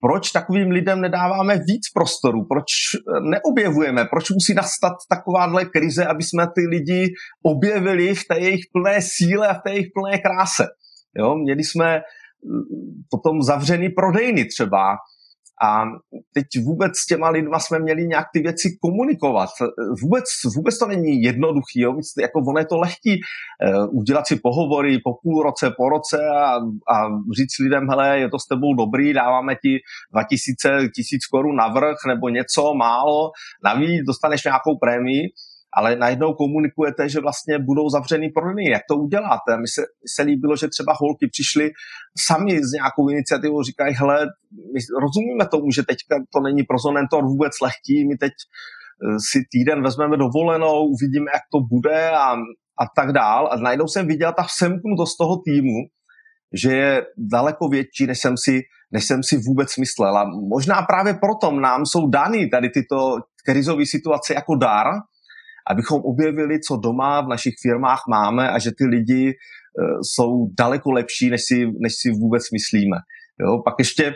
[0.00, 2.66] proč takovým lidem nedáváme víc prostoru, proč
[3.30, 9.02] neobjevujeme, proč musí nastat takováhle krize, aby jsme ty lidi objevili v té jejich plné
[9.02, 10.66] síle a v té jejich plné kráse.
[11.18, 11.36] Jo?
[11.36, 12.00] Měli jsme
[13.10, 14.96] potom zavřený prodejny třeba,
[15.62, 15.84] a
[16.34, 19.50] teď vůbec s těma lidma jsme měli nějak ty věci komunikovat.
[20.02, 20.24] Vůbec,
[20.56, 21.96] vůbec to není jednoduchý, jo?
[22.20, 26.56] jako ono je to lehký uh, udělat si pohovory po půl roce, po roce a,
[26.94, 29.78] a říct lidem, hele, je to s tebou dobrý, dáváme ti
[30.12, 33.30] 2000, 1000 korun navrh nebo něco málo,
[33.64, 35.22] navíc dostaneš nějakou prémii
[35.72, 38.70] ale najednou komunikujete, že vlastně budou zavřený prodejny.
[38.70, 39.56] Jak to uděláte?
[39.60, 41.70] Mi se, mi se líbilo, že třeba holky přišly
[42.26, 44.26] sami s nějakou iniciativou, říkají, hele,
[44.74, 49.38] my rozumíme tomu, že teďka to není pro Zonentor vůbec lehký, my teď eh, si
[49.52, 52.32] týden vezmeme dovolenou, uvidíme, jak to bude a,
[52.82, 53.48] a tak dál.
[53.52, 55.78] A najednou jsem viděl ta semknutost toho týmu,
[56.52, 58.60] že je daleko větší, než jsem si,
[58.92, 60.18] než jsem si vůbec myslel.
[60.18, 64.86] A možná právě proto nám jsou dány tady tyto krizové situace jako dar,
[65.70, 70.92] abychom objevili, co doma v našich firmách máme a že ty lidi uh, jsou daleko
[70.92, 72.96] lepší, než si, než si vůbec myslíme.
[73.40, 73.62] Jo?
[73.64, 74.14] Pak ještě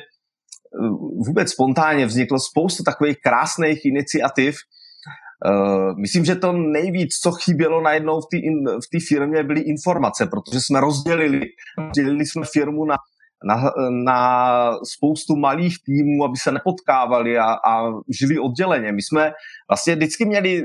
[0.80, 4.56] uh, vůbec spontánně vzniklo spoustu takových krásných iniciativ.
[5.46, 8.26] Uh, myslím, že to nejvíc, co chybělo najednou v
[8.90, 11.40] té v firmě, byly informace, protože jsme rozdělili,
[11.78, 12.96] rozdělili jsme firmu na
[13.44, 13.72] na,
[14.04, 14.18] na
[14.96, 18.92] spoustu malých týmů, aby se nepotkávali a, a žili odděleně.
[18.92, 19.32] My jsme
[19.70, 20.62] vlastně vždycky měli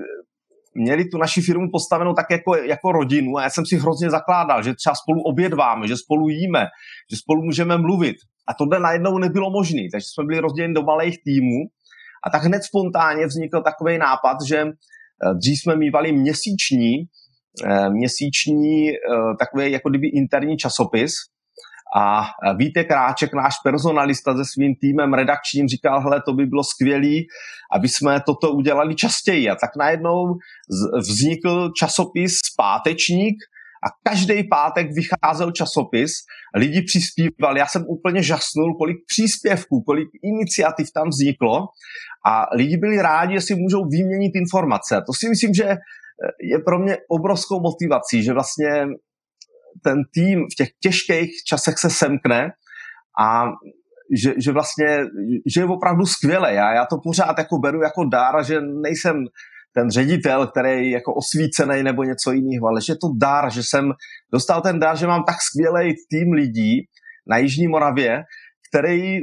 [0.75, 4.63] měli tu naši firmu postavenou tak jako, jako rodinu a já jsem si hrozně zakládal,
[4.63, 6.65] že třeba spolu obědváme, že spolu jíme,
[7.11, 8.15] že spolu můžeme mluvit.
[8.47, 11.59] A tohle najednou nebylo možné, takže jsme byli rozděleni do malých týmů
[12.27, 16.93] a tak hned spontánně vznikl takový nápad, že eh, dřív jsme mývali měsíční,
[17.65, 18.95] eh, měsíční eh,
[19.39, 21.13] takový jako kdyby interní časopis,
[21.95, 22.25] a
[22.57, 27.15] Vítek Kráček, náš personalista se svým týmem redakčním, říkal, hele, to by bylo skvělé,
[27.75, 29.49] aby jsme toto udělali častěji.
[29.49, 30.37] A tak najednou
[30.99, 33.35] vznikl časopis Pátečník,
[33.79, 36.11] a každý pátek vycházel časopis,
[36.55, 41.67] lidi přispívali, já jsem úplně žasnul, kolik příspěvků, kolik iniciativ tam vzniklo
[42.25, 45.01] a lidi byli rádi, že si můžou vyměnit informace.
[45.07, 45.77] To si myslím, že
[46.51, 48.85] je pro mě obrovskou motivací, že vlastně
[49.83, 52.51] ten tým v těch těžkých časech se semkne
[53.21, 53.45] a
[54.17, 55.05] že, že vlastně,
[55.45, 56.53] že je opravdu skvělé.
[56.53, 59.25] Já, já to pořád jako beru jako dár, že nejsem
[59.73, 63.63] ten ředitel, který je jako osvícený nebo něco jiného, ale že je to dar, že
[63.63, 63.91] jsem
[64.33, 66.81] dostal ten dar, že mám tak skvělý tým lidí
[67.27, 68.23] na Jižní Moravě,
[68.69, 69.17] který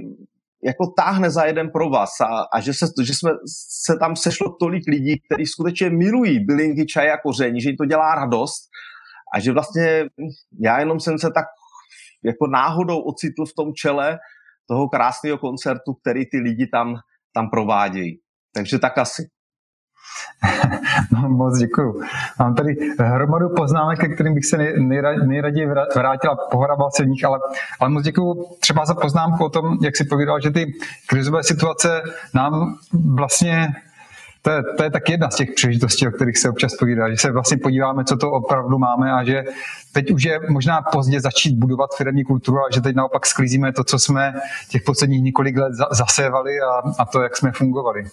[0.65, 3.31] jako táhne za jeden pro vás a, a že, se, že jsme,
[3.85, 7.85] se tam sešlo tolik lidí, kteří skutečně milují bylinky, čaj a koření, že jim to
[7.85, 8.69] dělá radost
[9.35, 10.05] a že vlastně
[10.61, 11.45] já jenom jsem se tak
[12.25, 14.19] jako náhodou ocitl v tom čele
[14.69, 16.95] toho krásného koncertu, který ty lidi tam,
[17.35, 18.21] tam provádějí.
[18.55, 19.23] Takže tak asi.
[21.13, 22.03] no, moc děkuju.
[22.39, 24.57] Mám tady hromadu poznámek, ke kterým bych se
[25.27, 27.39] nejraději vrátil a pohrabal se v nich, ale,
[27.81, 30.73] ale moc děkuju třeba za poznámku o tom, jak si povídal, že ty
[31.07, 32.03] krizové situace
[32.35, 32.79] nám
[33.15, 33.69] vlastně
[34.47, 37.17] to je, to je tak jedna z těch příležitostí, o kterých se občas povídá, že
[37.17, 39.45] se vlastně podíváme, co to opravdu máme a že
[39.93, 43.85] teď už je možná pozdě začít budovat firmní kulturu a že teď naopak sklízíme to,
[43.85, 44.35] co jsme
[44.69, 48.05] těch posledních několik let zasévali a, a to, jak jsme fungovali.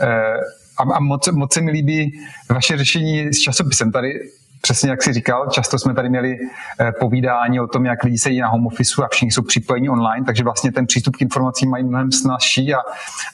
[0.00, 0.34] E,
[0.78, 3.92] a, a moc, moc se mi líbí vaše řešení s časopisem.
[3.92, 4.30] Tady
[4.62, 6.38] přesně jak jsi říkal, často jsme tady měli
[6.80, 10.26] eh, povídání o tom, jak lidi sedí na home office a všichni jsou připojeni online,
[10.26, 12.78] takže vlastně ten přístup k informacím mají mnohem snažší a,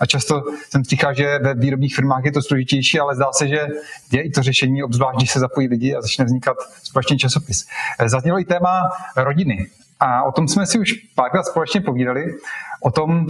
[0.01, 3.67] a často jsem slychal, že ve výrobních firmách je to složitější, ale zdá se, že
[4.13, 7.67] je i to řešení, obzvlášť, když se zapojí lidi a začne vznikat společný časopis.
[7.99, 8.83] Eh, zaznělo i téma
[9.17, 9.67] rodiny.
[10.01, 12.35] A o tom jsme si už párkrát společně povídali,
[12.81, 13.27] o tom,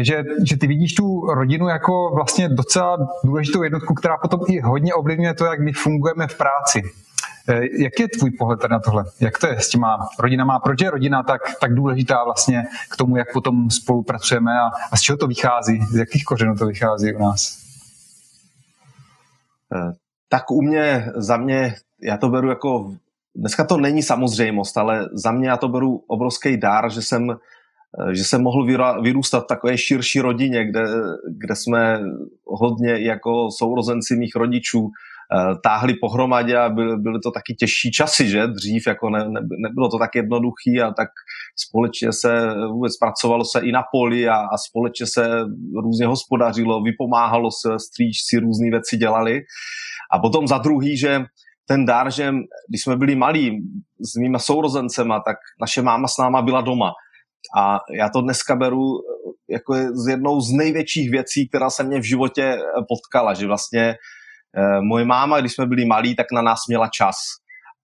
[0.00, 4.94] že, že ty vidíš tu rodinu jako vlastně docela důležitou jednotku, která potom i hodně
[4.94, 6.82] ovlivňuje to, jak my fungujeme v práci.
[7.48, 9.04] Eh, jak je tvůj pohled na tohle?
[9.20, 10.58] Jak to je s těma rodinama?
[10.58, 15.00] Proč je rodina tak, tak důležitá vlastně k tomu, jak potom spolupracujeme a, a z
[15.00, 15.80] čeho to vychází?
[15.90, 17.58] Z jakých kořenů to vychází u nás?
[19.74, 19.92] Eh,
[20.28, 22.92] tak u mě, za mě, já to beru jako,
[23.34, 28.14] dneska to není samozřejmost, ale za mě já to beru obrovský dár, že jsem eh,
[28.14, 28.66] že jsem mohl
[29.02, 30.82] vyrůstat v takové širší rodině, kde,
[31.28, 32.00] kde jsme
[32.46, 34.90] hodně jako sourozenci mých rodičů
[35.62, 39.88] táhli pohromadě a byly, byly to taky těžší časy, že dřív jako ne, ne, nebylo
[39.88, 41.08] to tak jednoduchý a tak
[41.56, 45.40] společně se vůbec pracovalo se i na poli a, a společně se
[45.82, 49.40] různě hospodařilo, vypomáhalo se, stříčci různé věci dělali.
[50.12, 51.24] A potom za druhý, že
[51.66, 52.32] ten dar, že
[52.68, 53.58] když jsme byli malí
[54.00, 56.90] s mýma sourozencema, tak naše máma s náma byla doma.
[57.56, 58.82] A já to dneska beru
[59.50, 63.94] jako z jednou z největších věcí, která se mě v životě potkala, že vlastně Eh,
[64.80, 67.16] moje máma, když jsme byli malí, tak na nás měla čas.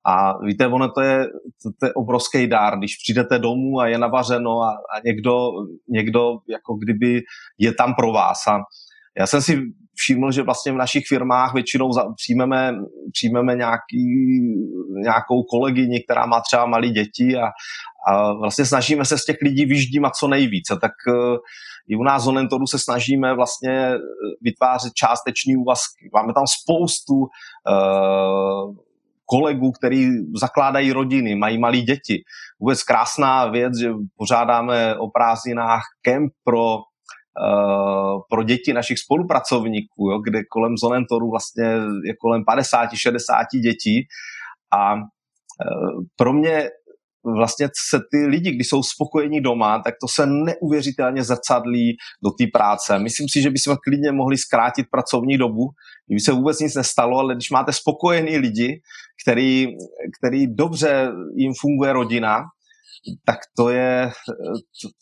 [0.08, 1.26] A víte, ono to je,
[1.62, 5.50] to, to je obrovský dár, když přijdete domů a je navařeno a, a někdo,
[5.88, 7.22] někdo jako kdyby
[7.58, 8.46] je tam pro vás.
[8.46, 8.58] A
[9.18, 9.62] já jsem si
[9.94, 12.74] všiml, že vlastně v našich firmách většinou za, přijmeme,
[13.12, 14.04] přijmeme nějaký,
[15.02, 17.46] nějakou kolegyni, která má třeba malé děti a,
[18.06, 20.78] a vlastně snažíme se z těch lidí vyždímat co nejvíce.
[20.80, 21.36] Tak uh,
[21.88, 23.98] i u nás v Onentoru se snažíme vlastně eh,
[24.42, 26.10] vytvářet částeční úvazky.
[26.14, 28.74] Máme tam spoustu uh,
[29.24, 30.08] kolegů, který
[30.40, 32.22] zakládají rodiny, mají malé děti.
[32.60, 36.78] Vůbec krásná věc, že pořádáme o prázdninách kemp pro
[38.30, 41.64] pro děti našich spolupracovníků, jo, kde kolem Zonentoru vlastně
[42.04, 43.16] je kolem 50-60
[43.62, 44.06] dětí
[44.78, 44.94] a
[46.16, 46.68] pro mě
[47.34, 52.44] vlastně se ty lidi, když jsou spokojení doma, tak to se neuvěřitelně zrcadlí do té
[52.52, 52.98] práce.
[52.98, 55.68] Myslím si, že bychom klidně mohli zkrátit pracovní dobu,
[56.06, 58.80] kdyby se vůbec nic nestalo, ale když máte spokojení lidi,
[59.22, 59.66] který,
[60.20, 62.44] který dobře jim funguje rodina,
[63.24, 64.10] tak to je,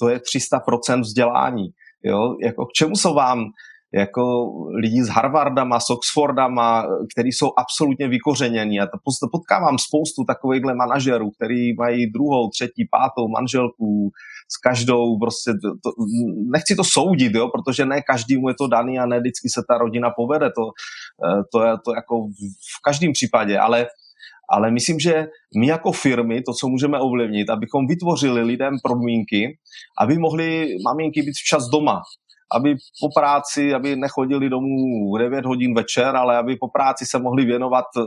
[0.00, 1.68] to je 300% vzdělání.
[2.04, 2.36] Jo?
[2.42, 3.44] Jako k čemu jsou vám
[3.94, 8.80] jako lidi s Harvardama, s Oxfordama, který jsou absolutně vykořenění.
[8.80, 14.10] A to potkávám spoustu takovýchhle manažerů, který mají druhou, třetí, pátou manželku
[14.48, 15.90] s každou, prostě to, to,
[16.52, 19.78] nechci to soudit, jo, protože ne každému je to daný a ne vždycky se ta
[19.78, 20.62] rodina povede, to,
[21.26, 22.14] eh, to je to jako
[22.78, 23.86] v každém případě, ale
[24.50, 25.26] ale myslím, že
[25.56, 29.58] my jako firmy, to, co můžeme ovlivnit, abychom vytvořili lidem podmínky,
[30.00, 32.02] aby mohli maminky být včas doma,
[32.56, 37.18] aby po práci, aby nechodili domů v 9 hodin večer, ale aby po práci se
[37.18, 38.02] mohli věnovat eh,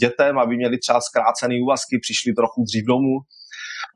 [0.00, 3.18] dětem, aby měli třeba zkrácený úvazky, přišli trochu dřív domů.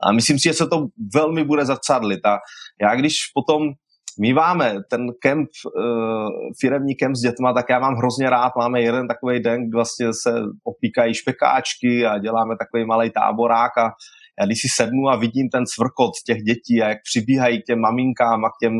[0.02, 2.26] A myslím si, že se to velmi bude zrcadlit.
[2.26, 2.38] A
[2.82, 3.62] já když potom
[4.18, 6.28] míváme ten kemp, uh,
[6.60, 8.52] firemní kemp s dětma, tak já mám hrozně rád.
[8.58, 13.90] Máme jeden takový den, kdy vlastně se opíkají špekáčky a děláme takový malý táborák a
[14.40, 17.78] já když si sednu a vidím ten svrkot těch dětí a jak přibíhají k těm
[17.78, 18.72] maminkám a k těm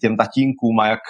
[0.00, 1.00] těm tatínkům a jak,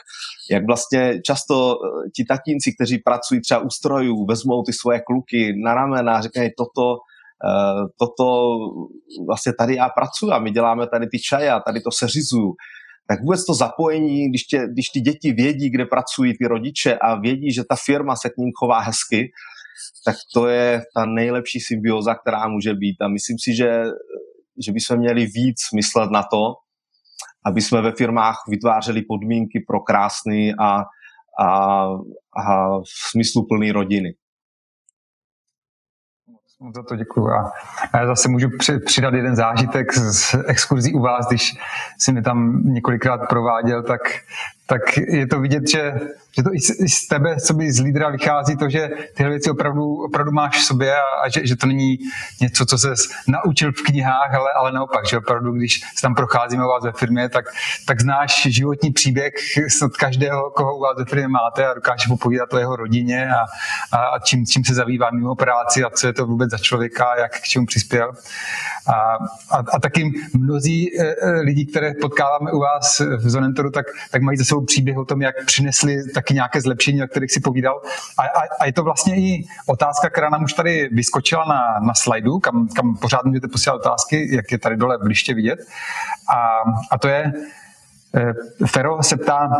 [0.50, 5.52] jak vlastně často eh, ti tatínci, kteří pracují třeba u strojů, vezmou ty svoje kluky
[5.64, 8.56] na ramena a říkají, toto, uh, toto
[9.26, 12.54] vlastně tady já pracuji a my děláme tady ty čaje a tady to seřizuju.
[13.08, 17.20] Tak vůbec to zapojení, když, tě, když ty děti vědí, kde pracují ty rodiče a
[17.20, 19.30] vědí, že ta firma se k ním chová hezky,
[20.04, 22.96] tak to je ta nejlepší symbioza, která může být.
[23.02, 23.84] A myslím si, že,
[24.64, 26.54] že bychom měli víc myslet na to,
[27.46, 30.84] aby jsme ve firmách vytvářeli podmínky pro krásný a,
[31.40, 31.84] a,
[32.46, 32.68] a
[33.10, 34.14] smysluplný rodiny.
[36.74, 37.28] Za to děkuji.
[37.92, 38.48] A já zase můžu
[38.86, 41.52] přidat jeden zážitek z exkurzí u vás, když
[41.98, 44.00] si mi tam několikrát prováděl, tak
[44.66, 45.92] tak je to vidět, že,
[46.36, 50.04] že to i z tebe, co by z lídra vychází, to, že tyhle věci opravdu,
[50.04, 51.98] opravdu máš v sobě a, a že, že, to není
[52.40, 52.94] něco, co se
[53.26, 56.92] naučil v knihách, ale, ale naopak, že opravdu, když se tam procházíme u vás ve
[56.92, 57.44] firmě, tak,
[57.86, 59.32] tak znáš životní příběh
[59.82, 63.44] od každého, koho u vás ve firmě máte a dokážeš popovídat o jeho rodině a,
[63.96, 67.16] a, a čím, čím se zabývá mimo práci a co je to vůbec za člověka,
[67.18, 68.12] jak k čemu přispěl.
[68.86, 68.92] A,
[69.56, 74.22] a, a taky mnozí e, e, lidi, které potkáváme u vás v Zonentoru, tak, tak
[74.22, 77.82] mají za sebou příběh o tom, jak přinesli taky nějaké zlepšení, o kterých si povídal.
[78.18, 81.94] A, a, a je to vlastně i otázka, která nám už tady vyskočila na, na
[81.94, 85.58] slajdu, kam, kam pořád můžete posílat otázky, jak je tady dole blížtě vidět.
[86.34, 87.32] A, a to je,
[88.14, 89.50] e, Fero se ptá,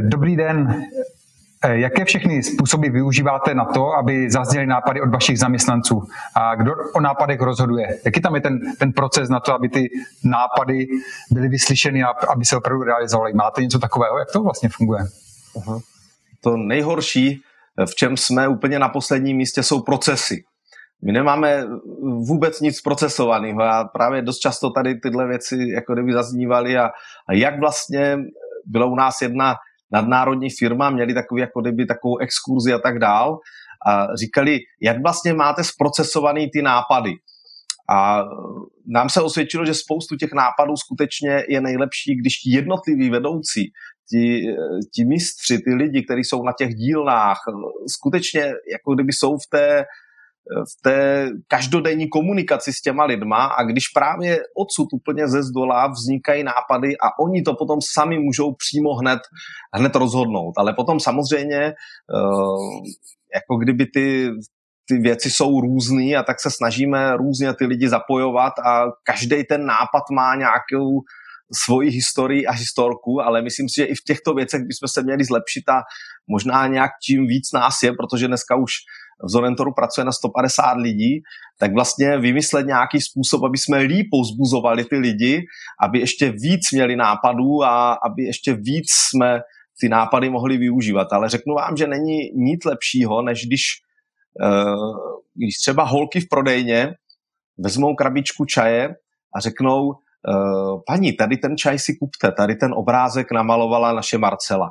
[0.00, 1.21] Dobrý den, Eh,
[1.68, 6.02] jaké všechny způsoby využíváte na to, aby zazněly nápady od vašich zaměstnanců?
[6.34, 7.98] A kdo o nápadech rozhoduje?
[8.04, 9.88] Jaký tam je ten, ten proces na to, aby ty
[10.24, 10.86] nápady
[11.30, 13.32] byly vyslyšeny a aby se opravdu realizovaly?
[13.32, 14.18] Máte něco takového?
[14.18, 15.04] Jak to vlastně funguje?
[16.40, 17.40] To nejhorší,
[17.86, 20.44] v čem jsme úplně na posledním místě, jsou procesy.
[21.04, 21.64] My nemáme
[22.02, 26.90] vůbec nic procesovaného a právě dost často tady tyhle věci jako kdyby zaznívaly a,
[27.28, 28.18] a jak vlastně
[28.66, 29.54] byla u nás jedna
[29.92, 33.38] nadnárodní firma, měli takový, jako kdyby takovou exkurzi a tak dál
[33.86, 37.12] a říkali, jak vlastně máte zprocesovaný ty nápady.
[37.90, 38.24] A
[38.86, 43.72] nám se osvědčilo, že spoustu těch nápadů skutečně je nejlepší, když ti jednotliví vedoucí,
[44.10, 44.42] ti,
[44.94, 47.38] ti mistři, ty lidi, kteří jsou na těch dílnách,
[47.88, 48.40] skutečně
[48.72, 49.84] jako kdyby jsou v té
[50.50, 56.44] v té každodenní komunikaci s těma lidma a když právě odsud úplně ze zdola vznikají
[56.44, 59.20] nápady a oni to potom sami můžou přímo hned,
[59.74, 60.52] hned rozhodnout.
[60.56, 61.72] Ale potom samozřejmě eh,
[63.34, 64.30] jako kdyby ty,
[64.88, 69.66] ty věci jsou různé a tak se snažíme různě ty lidi zapojovat a každý ten
[69.66, 71.00] nápad má nějakou
[71.54, 75.24] svoji historii a historku, ale myslím si, že i v těchto věcech bychom se měli
[75.24, 75.82] zlepšit a
[76.26, 78.72] možná nějak čím víc nás je, protože dneska už
[79.24, 81.22] v Zonentoru pracuje na 150 lidí,
[81.58, 85.42] tak vlastně vymyslet nějaký způsob, aby jsme líp pozbuzovali ty lidi,
[85.82, 89.40] aby ještě víc měli nápadů a aby ještě víc jsme
[89.80, 91.12] ty nápady mohli využívat.
[91.12, 93.62] Ale řeknu vám, že není nic lepšího, než když,
[94.44, 94.76] eh,
[95.34, 96.94] když třeba holky v prodejně
[97.58, 98.88] vezmou krabičku čaje
[99.36, 104.70] a řeknou, eh, paní, tady ten čaj si kupte, tady ten obrázek namalovala naše Marcela.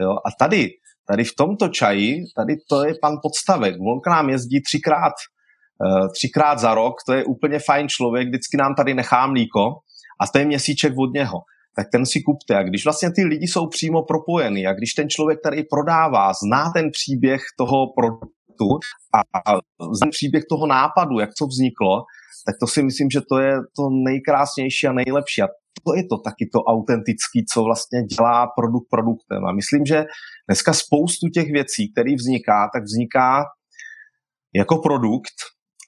[0.00, 0.10] Jo?
[0.10, 0.70] A tady
[1.10, 3.74] Tady v tomto čaji, tady to je pan Podstavek.
[3.80, 5.12] On k nám jezdí třikrát,
[5.84, 9.60] uh, třikrát za rok, to je úplně fajn člověk, vždycky nám tady nechá mlíko
[10.20, 11.38] a to je měsíček od něho.
[11.76, 12.56] Tak ten si kupte.
[12.56, 16.70] A když vlastně ty lidi jsou přímo propojeni a když ten člověk, který prodává, zná
[16.74, 17.86] ten příběh toho
[18.60, 18.78] produktu
[19.14, 19.52] a,
[20.02, 22.04] ten příběh toho nápadu, jak to vzniklo,
[22.46, 25.42] tak to si myslím, že to je to nejkrásnější a nejlepší.
[25.42, 25.48] A
[25.84, 29.44] to je to taky to autentický, co vlastně dělá produkt produktem.
[29.46, 30.04] A myslím, že
[30.48, 33.44] dneska spoustu těch věcí, které vzniká, tak vzniká
[34.54, 35.36] jako produkt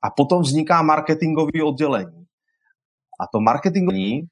[0.05, 2.25] a potom vzniká marketingové oddělení.
[3.21, 4.27] A to marketingové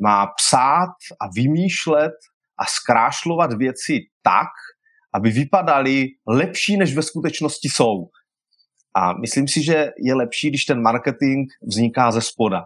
[0.00, 2.12] má psát a vymýšlet
[2.58, 4.50] a zkrášlovat věci tak,
[5.14, 8.08] aby vypadaly lepší, než ve skutečnosti jsou.
[8.96, 12.60] A myslím si, že je lepší, když ten marketing vzniká ze spoda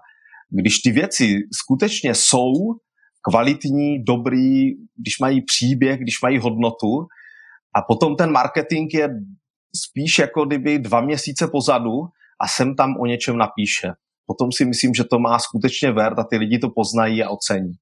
[0.50, 2.52] když ty věci skutečně jsou
[3.30, 7.06] kvalitní, dobrý, když mají příběh, když mají hodnotu
[7.76, 9.08] a potom ten marketing je
[9.76, 11.92] spíš jako kdyby dva měsíce pozadu
[12.40, 13.88] a sem tam o něčem napíše.
[14.26, 17.72] Potom si myslím, že to má skutečně vert a ty lidi to poznají a ocení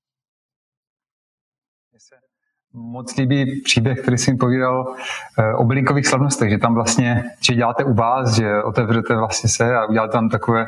[2.76, 4.94] moc líbí příběh, který jsem povídal
[5.38, 9.76] eh, o bylinkových slavnostech, že tam vlastně, že děláte u vás, že otevřete vlastně se
[9.76, 10.66] a uděláte tam takové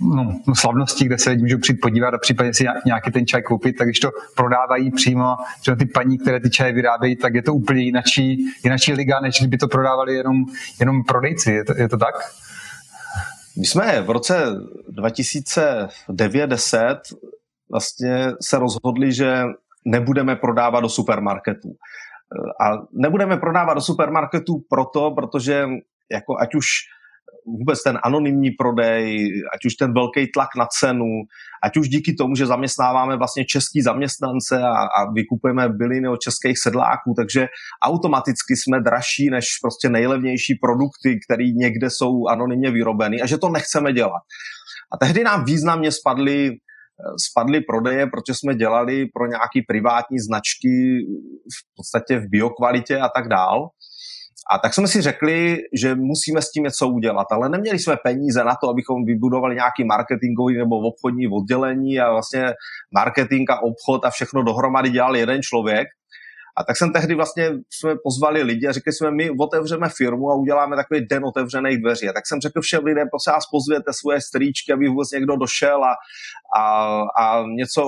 [0.00, 3.42] no, no, slavnosti, kde se lidi můžou přijít podívat a případně si nějaký ten čaj
[3.42, 7.42] koupit, tak když to prodávají přímo, že ty paní, které ty čaje vyrábějí, tak je
[7.42, 10.44] to úplně jinačí, jinačí liga, než kdyby to prodávali jenom,
[10.80, 11.52] jenom prodejci.
[11.52, 12.14] Je to, je to tak?
[13.58, 14.46] My jsme v roce
[14.98, 16.96] 2009-10
[17.70, 19.42] vlastně se rozhodli, že
[19.84, 21.68] nebudeme prodávat do supermarketů.
[22.60, 25.66] A nebudeme prodávat do supermarketů proto, protože
[26.12, 26.66] jako ať už
[27.46, 31.22] vůbec ten anonymní prodej, ať už ten velký tlak na cenu,
[31.64, 36.58] ať už díky tomu, že zaměstnáváme vlastně český zaměstnance a, a vykupujeme byliny od českých
[36.58, 37.46] sedláků, takže
[37.84, 43.48] automaticky jsme dražší než prostě nejlevnější produkty, které někde jsou anonymně vyrobeny a že to
[43.48, 44.22] nechceme dělat.
[44.92, 46.50] A tehdy nám významně spadly
[47.30, 50.98] spadly prodeje, protože jsme dělali pro nějaký privátní značky
[51.54, 53.68] v podstatě v biokvalitě a tak dál.
[54.50, 58.44] A tak jsme si řekli, že musíme s tím něco udělat, ale neměli jsme peníze
[58.44, 62.52] na to, abychom vybudovali nějaký marketingový nebo obchodní oddělení a vlastně
[62.94, 65.88] marketing a obchod a všechno dohromady dělal jeden člověk.
[66.56, 70.34] A tak jsem tehdy vlastně jsme pozvali lidi a řekli jsme, my otevřeme firmu a
[70.34, 72.08] uděláme takový den otevřených dveří.
[72.08, 75.84] A tak jsem řekl všem lidem, prosím vás pozvěte svoje strýčky, aby vůbec někdo došel
[75.84, 75.94] a,
[76.58, 77.82] a, a něco,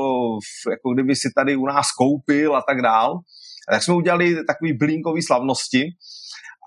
[0.70, 3.18] jako kdyby si tady u nás koupil a tak dál.
[3.68, 5.84] A tak jsme udělali takový blinkový slavnosti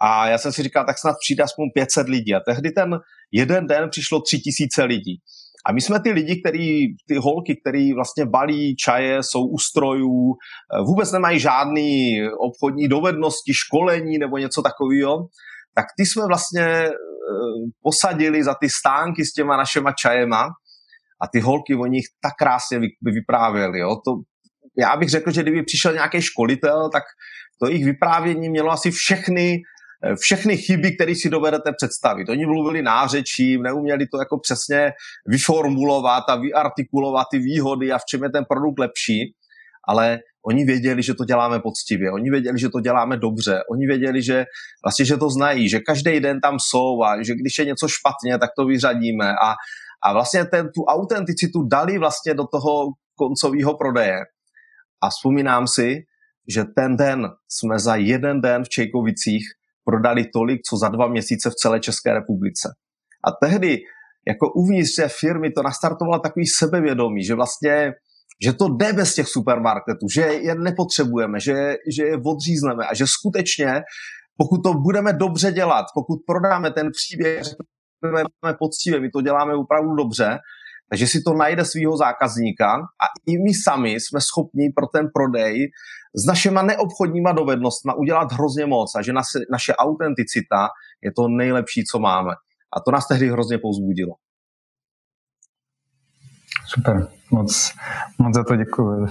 [0.01, 2.35] a já jsem si říkal, tak snad přijde aspoň 500 lidí.
[2.35, 2.99] A tehdy ten
[3.31, 5.21] jeden den přišlo 3000 lidí.
[5.65, 10.33] A my jsme ty lidi, který, ty holky, který vlastně balí čaje, jsou u strojů,
[10.33, 15.27] eh, vůbec nemají žádný obchodní dovednosti, školení nebo něco takového,
[15.75, 16.91] tak ty jsme vlastně eh,
[17.81, 20.43] posadili za ty stánky s těma našima čajema
[21.21, 23.79] a ty holky o nich tak krásně vyprávěly.
[24.77, 27.03] Já bych řekl, že kdyby přišel nějaký školitel, tak
[27.59, 29.61] to jejich vyprávění mělo asi všechny
[30.21, 32.29] všechny chyby, které si dovedete představit.
[32.29, 34.91] Oni mluvili nářečím, neuměli to jako přesně
[35.25, 39.33] vyformulovat a vyartikulovat ty výhody a v čem je ten produkt lepší,
[39.87, 44.21] ale oni věděli, že to děláme poctivě, oni věděli, že to děláme dobře, oni věděli,
[44.21, 44.45] že
[44.85, 48.37] vlastně, že to znají, že každý den tam jsou a že když je něco špatně,
[48.37, 49.53] tak to vyřadíme a,
[50.03, 52.85] a vlastně ten, tu autenticitu dali vlastně do toho
[53.15, 54.19] koncového prodeje.
[55.01, 55.95] A vzpomínám si,
[56.47, 59.43] že ten den jsme za jeden den v Čejkovicích
[59.87, 62.69] prodali tolik, co za dva měsíce v celé České republice.
[63.27, 63.77] A tehdy
[64.27, 67.93] jako uvnitř té firmy to nastartovalo takový sebevědomí, že vlastně
[68.43, 73.05] že to jde bez těch supermarketů, že je nepotřebujeme, že, že je odřízneme a že
[73.07, 73.81] skutečně,
[74.37, 79.95] pokud to budeme dobře dělat, pokud prodáme ten příběh, řekneme poctivě, my to děláme opravdu
[79.95, 80.37] dobře,
[80.89, 85.67] takže si to najde svého zákazníka a i my sami jsme schopni pro ten prodej
[86.15, 90.69] s našima neobchodníma dovednostmi udělat hrozně moc a že naše, naše autenticita
[91.03, 92.31] je to nejlepší, co máme.
[92.73, 94.15] A to nás tehdy hrozně povzbudilo.
[96.65, 97.73] Super, moc,
[98.19, 99.07] moc za to děkuji.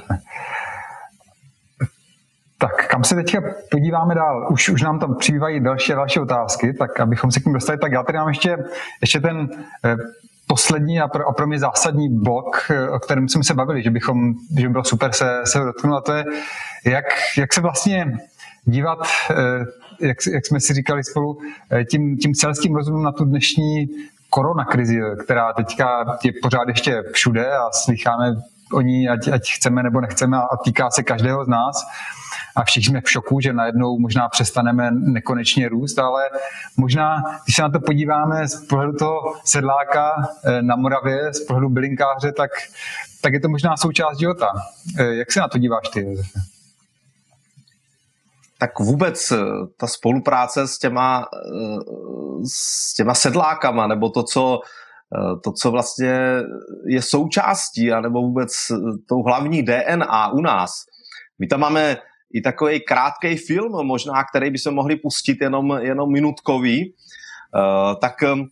[2.59, 4.49] Tak kam se teďka podíváme dál?
[4.53, 7.93] Už, už nám tam přibývají další další otázky, tak abychom se k ním dostali, tak
[7.93, 8.57] já tady mám ještě,
[9.01, 9.49] ještě ten
[9.85, 9.97] eh,
[10.47, 14.35] poslední a pro, a pro mě zásadní blok, o kterém jsme se bavili, že, bychom,
[14.59, 16.25] že by bylo super se, se dotknout, a to je,
[16.85, 17.05] jak,
[17.39, 18.19] jak se vlastně
[18.65, 18.99] dívat,
[19.31, 19.37] eh,
[20.01, 21.39] jak, jak jsme si říkali spolu,
[21.71, 23.87] eh, tím, tím celským rozumem na tu dnešní
[24.31, 28.35] koronakrizi, která teďka je pořád ještě všude a slycháme
[28.73, 31.87] o ní, ať, ať chceme nebo nechceme a týká se každého z nás
[32.57, 36.23] a všichni jsme v šoku, že najednou možná přestaneme nekonečně růst, ale
[36.77, 41.69] možná, když se na to podíváme z pohledu toho sedláka eh, na Moravě, z pohledu
[41.69, 42.51] bylinkáře, tak,
[43.21, 44.47] tak je to možná součást života.
[44.99, 46.41] Eh, jak se na to díváš ty, Josefe?
[48.59, 49.37] tak vůbec eh,
[49.77, 51.27] ta spolupráce s těma,
[52.53, 54.61] s těma sedlákama, nebo to, co,
[55.45, 56.21] to, co vlastně
[56.87, 58.53] je součástí, anebo vůbec
[59.09, 60.73] tou hlavní DNA u nás.
[61.39, 61.97] My tam máme
[62.37, 68.15] i takový krátký film, možná, který by se mohli pustit jenom, jenom minutkový, uh, tak
[68.33, 68.47] um,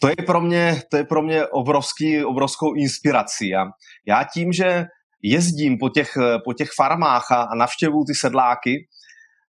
[0.00, 3.54] to je pro mě, to je pro mě obrovský, obrovskou inspirací.
[3.54, 3.64] A
[4.06, 4.84] já tím, že
[5.22, 8.86] jezdím po těch, po těch farmách a, a navštěvuju ty sedláky,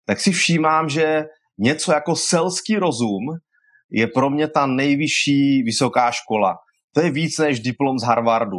[0.06, 1.24] tak si všímám, že
[1.58, 3.22] něco jako selský rozum
[3.90, 6.58] je pro mě ta nejvyšší vysoká škola.
[6.94, 8.58] To je víc než diplom z Harvardu.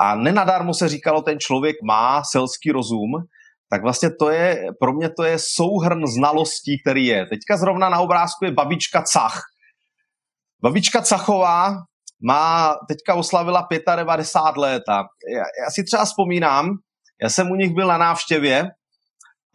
[0.00, 3.10] A nenadarmo se říkalo, ten člověk má selský rozum,
[3.70, 7.26] tak vlastně to je, pro mě to je souhrn znalostí, který je.
[7.26, 9.42] Teďka zrovna na obrázku je babička Cach.
[10.62, 11.76] Babička Cachová
[12.22, 14.96] má, teďka oslavila 95 let a
[15.34, 16.70] já, já si třeba vzpomínám,
[17.22, 18.70] já jsem u nich byl na návštěvě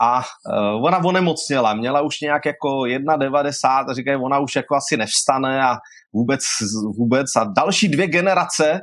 [0.01, 4.97] a uh, ona onemocněla, měla už nějak jako 1,90 a říkají, ona už jako asi
[4.97, 5.77] nevstane a
[6.13, 6.41] vůbec,
[6.97, 8.81] vůbec a další dvě generace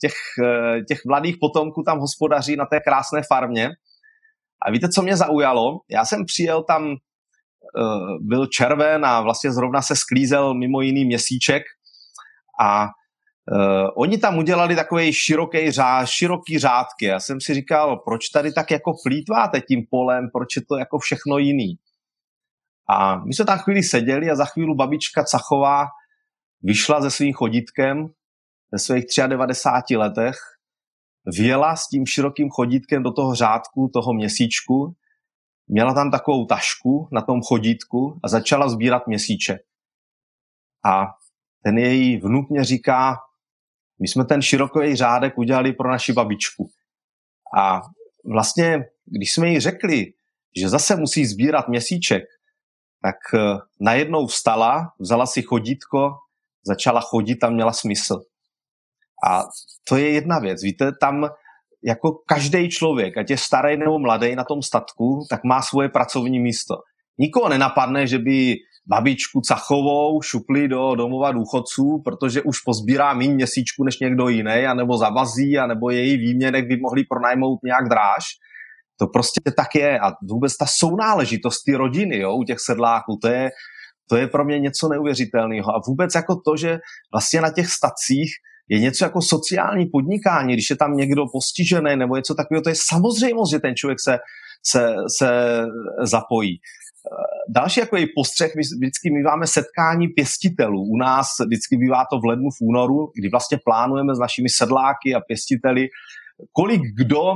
[0.00, 3.70] těch, eh, těch mladých potomků tam hospodaří na té krásné farmě.
[4.66, 5.80] A víte, co mě zaujalo?
[5.90, 6.98] Já jsem přijel tam, eh,
[8.20, 11.62] byl červen a vlastně zrovna se sklízel mimo jiný měsíček
[12.60, 12.88] a
[13.96, 15.58] oni tam udělali takový široký,
[16.04, 17.04] široký řádky.
[17.04, 20.98] Já jsem si říkal, proč tady tak jako plítváte tím polem, proč je to jako
[20.98, 21.76] všechno jiný.
[22.88, 25.86] A my jsme tam chvíli seděli a za chvíli babička Cachová
[26.62, 28.08] vyšla se svým chodítkem
[28.74, 30.36] ve svých 93 letech
[31.26, 34.96] vjela s tím širokým chodítkem do toho řádku, toho měsíčku,
[35.68, 39.58] měla tam takovou tašku na tom chodítku a začala sbírat měsíče.
[40.84, 41.06] A
[41.64, 43.16] ten její vnuk mě říká,
[44.00, 46.70] my jsme ten širokový řádek udělali pro naši babičku.
[47.58, 47.80] A
[48.24, 50.12] vlastně, když jsme jí řekli,
[50.56, 52.24] že zase musí sbírat měsíček,
[53.02, 56.10] tak eh, najednou vstala, vzala si chodítko,
[56.66, 58.33] začala chodit a měla smysl.
[59.26, 59.42] A
[59.88, 60.62] to je jedna věc.
[60.62, 61.28] Víte, tam
[61.84, 66.40] jako každý člověk, ať je starý nebo mladý na tom statku, tak má svoje pracovní
[66.40, 66.74] místo.
[67.18, 68.54] Nikoho nenapadne, že by
[68.86, 74.98] babičku Cachovou šupli do domova důchodců, protože už pozbírá méně měsíčku než někdo jiný, anebo
[74.98, 78.24] zavazí, anebo její výměnek by mohli pronajmout nějak dráž.
[78.98, 80.00] To prostě tak je.
[80.00, 83.50] A vůbec ta sounáležitost ty rodiny jo, u těch sedláků, to je,
[84.08, 85.76] to je pro mě něco neuvěřitelného.
[85.76, 86.78] A vůbec jako to, že
[87.12, 88.30] vlastně na těch stacích
[88.68, 92.74] je něco jako sociální podnikání, když je tam někdo postižený nebo něco takového, to je
[92.78, 94.18] samozřejmost, že ten člověk se,
[94.66, 95.60] se, se
[96.02, 96.58] zapojí.
[97.48, 100.82] Další jako je postřeh, my vždycky my máme setkání pěstitelů.
[100.82, 105.14] U nás vždycky bývá to v lednu, v únoru, kdy vlastně plánujeme s našimi sedláky
[105.14, 105.88] a pěstiteli,
[106.52, 107.32] kolik kdo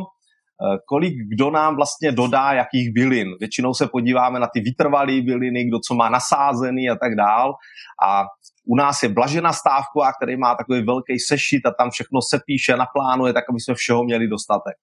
[0.58, 3.28] Eh, kolik kdo nám vlastně dodá jakých bylin.
[3.40, 7.54] Většinou se podíváme na ty vytrvalé byliny, kdo co má nasázený a tak dál.
[8.02, 8.24] A
[8.68, 12.76] u nás je Blažena Stávková, který má takový velký sešit a tam všechno se píše,
[12.76, 14.76] naplánuje, tak aby jsme všeho měli dostatek.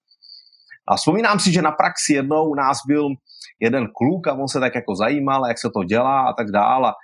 [0.88, 3.08] A vzpomínám si, že na praxi jednou u nás byl
[3.60, 6.86] jeden kluk a on se tak jako zajímal, jak se to dělá a tak dál
[6.86, 6.94] a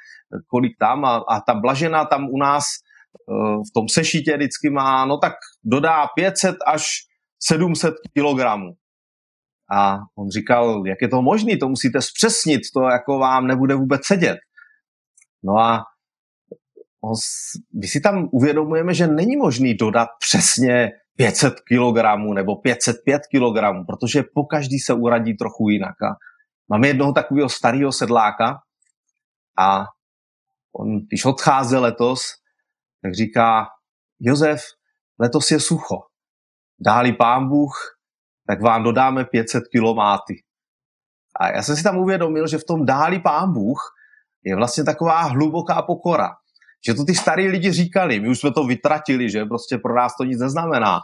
[0.46, 5.04] kolik tam a, a ta Blažena tam u nás eh, v tom sešitě vždycky má,
[5.04, 5.32] no tak
[5.64, 6.84] dodá 500 až
[7.40, 8.72] 700 kilogramů.
[9.72, 14.06] A on říkal, jak je to možné, to musíte zpřesnit, to jako vám nebude vůbec
[14.06, 14.38] sedět.
[15.44, 15.84] No a
[17.80, 21.98] my si tam uvědomujeme, že není možný dodat přesně 500 kg
[22.34, 26.02] nebo 505 kg, protože po každý se uradí trochu jinak.
[26.02, 26.16] A
[26.70, 28.58] máme jednoho takového starého sedláka
[29.58, 29.84] a
[30.76, 32.20] on, když odcházel letos,
[33.02, 33.66] tak říká,
[34.20, 34.62] Josef,
[35.18, 36.12] letos je sucho
[36.84, 37.72] dáli pán Bůh,
[38.46, 40.34] tak vám dodáme 500 kilomáty.
[41.40, 43.78] A já jsem si tam uvědomil, že v tom dáli pán Bůh
[44.44, 46.30] je vlastně taková hluboká pokora.
[46.86, 50.12] Že to ty starý lidi říkali, my už jsme to vytratili, že prostě pro nás
[50.16, 51.00] to nic neznamená.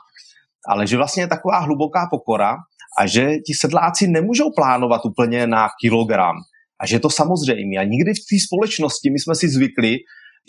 [0.68, 2.56] Ale že vlastně je taková hluboká pokora
[2.98, 6.36] a že ti sedláci nemůžou plánovat úplně na kilogram.
[6.80, 7.78] A že je to samozřejmě.
[7.78, 9.96] A nikdy v té společnosti my jsme si zvykli,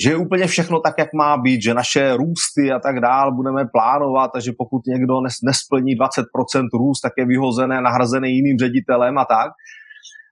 [0.04, 3.66] že je úplně všechno tak, jak má být, že naše růsty a tak dál budeme
[3.72, 5.14] plánovat a že pokud někdo
[5.44, 6.24] nesplní 20%
[6.74, 9.52] růst, tak je vyhozené, nahrazený jiným ředitelem a tak.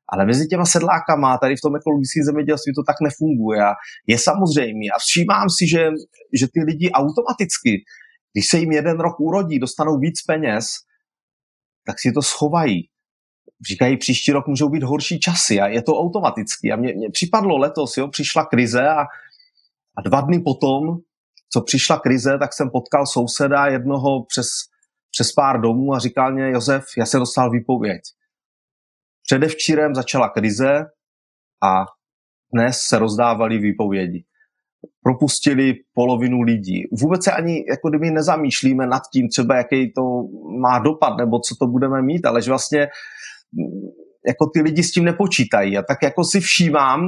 [0.10, 3.64] Ale mezi těma sedlákama tady v tom ekologickém zemědělství to tak nefunguje.
[3.64, 3.74] A
[4.08, 4.90] je samozřejmě.
[4.96, 5.90] A všímám si, že,
[6.40, 7.72] že ty lidi automaticky,
[8.34, 10.66] když se jim jeden rok urodí, dostanou víc peněz,
[11.86, 12.90] tak si to schovají.
[13.70, 16.72] Říkají, příští rok můžou být horší časy a je to automaticky.
[16.72, 19.06] A mně, mně připadlo letos, jo, přišla krize a
[19.98, 20.98] a dva dny potom,
[21.54, 24.48] co přišla krize, tak jsem potkal souseda jednoho přes,
[25.12, 28.02] přes pár domů a říkal mě, Josef, já jsem dostal výpověď.
[29.30, 30.86] Předevčírem začala krize
[31.64, 31.86] a
[32.54, 34.24] dnes se rozdávaly výpovědi.
[35.04, 36.84] Propustili polovinu lidí.
[36.92, 40.02] Vůbec se ani jako kdyby nezamýšlíme nad tím třeba, jaký to
[40.60, 42.88] má dopad, nebo co to budeme mít, ale že vlastně
[44.28, 45.78] jako ty lidi s tím nepočítají.
[45.78, 47.02] A tak jako si všímám,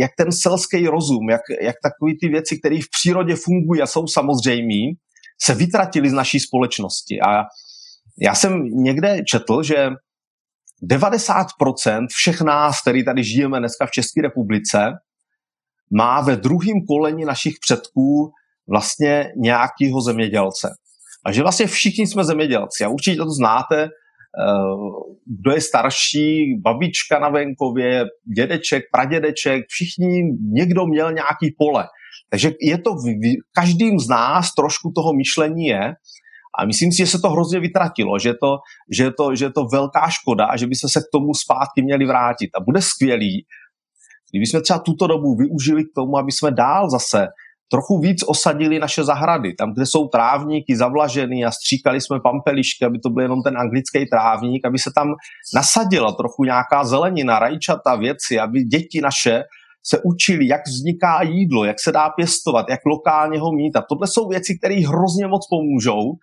[0.00, 4.06] jak ten selský rozum, jak, jak takové ty věci, které v přírodě fungují a jsou
[4.06, 4.96] samozřejmé,
[5.42, 7.20] se vytratily z naší společnosti.
[7.20, 7.42] A
[8.20, 9.88] já jsem někde četl, že
[10.82, 14.92] 90% všech nás, který tady žijeme dneska v České republice,
[15.96, 18.32] má ve druhém koleni našich předků
[18.68, 20.70] vlastně nějakýho zemědělce.
[21.26, 22.84] A že vlastně všichni jsme zemědělci.
[22.84, 23.88] A určitě to znáte,
[24.38, 24.76] Eh,
[25.40, 28.04] kdo je starší, babička na venkově,
[28.36, 30.22] dědeček, pradědeček, všichni,
[30.52, 31.84] někdo měl nějaký pole.
[32.30, 32.90] Takže je to
[33.54, 35.94] každým z nás trošku toho myšlení je
[36.58, 38.58] a myslím si, že se to hrozně vytratilo, že, to,
[38.90, 42.06] že, to, že je to velká škoda a že by se k tomu zpátky měli
[42.06, 42.50] vrátit.
[42.56, 43.46] A bude skvělý,
[44.30, 47.26] kdybychom třeba tuto dobu využili k tomu, aby jsme dál zase
[47.70, 52.98] trochu víc osadili naše zahrady, tam, kde jsou trávníky zavlažený a stříkali jsme pampelišky, aby
[52.98, 55.08] to byl jenom ten anglický trávník, aby se tam
[55.54, 59.42] nasadila trochu nějaká zelenina, rajčata, věci, aby děti naše
[59.86, 63.76] se učili, jak vzniká jídlo, jak se dá pěstovat, jak lokálně ho mít.
[63.76, 66.16] A tohle jsou věci, které hrozně moc pomůžou uh,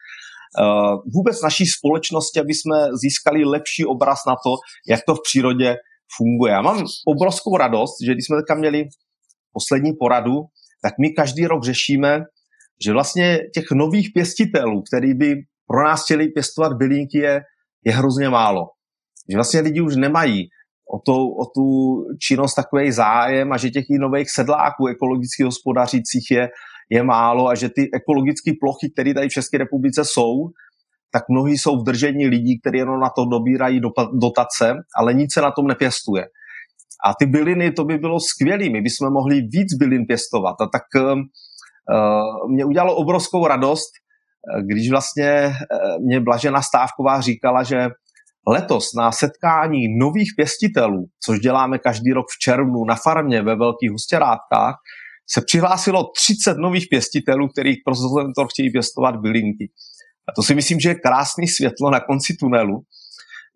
[1.16, 4.56] vůbec naší společnosti, aby jsme získali lepší obraz na to,
[4.88, 5.76] jak to v přírodě
[6.18, 6.52] funguje.
[6.54, 8.84] Já mám obrovskou radost, že když jsme teďka měli
[9.54, 10.34] poslední poradu
[10.82, 12.20] tak my každý rok řešíme,
[12.86, 15.36] že vlastně těch nových pěstitelů, který by
[15.68, 17.42] pro nás chtěli pěstovat bylinky, je,
[17.86, 18.66] je hrozně málo.
[19.30, 20.50] Že vlastně lidi už nemají
[20.94, 21.66] o, to, o tu
[22.20, 26.50] činnost takový zájem a že těch nových sedláků ekologicky hospodařících je,
[26.90, 30.50] je málo a že ty ekologické plochy, které tady v České republice jsou,
[31.14, 33.82] tak mnohý jsou v držení lidí, kteří jenom na to dobírají
[34.20, 36.24] dotace, ale nic se na tom nepěstuje.
[37.06, 40.56] A ty byliny, to by bylo skvělé, my bychom mohli víc bylin pěstovat.
[40.62, 41.20] A tak uh,
[42.50, 43.92] mě udělalo obrovskou radost,
[44.68, 45.54] když vlastně
[46.06, 47.90] mě Blažena Stávková říkala, že
[48.48, 53.92] letos na setkání nových pěstitelů, což děláme každý rok v červnu na farmě ve Velkých
[53.92, 54.76] hustěrátkách,
[55.30, 59.72] se přihlásilo 30 nových pěstitelů, kterých pro Zolentor chtějí pěstovat bylinky.
[60.30, 62.82] A to si myslím, že je krásný světlo na konci tunelu,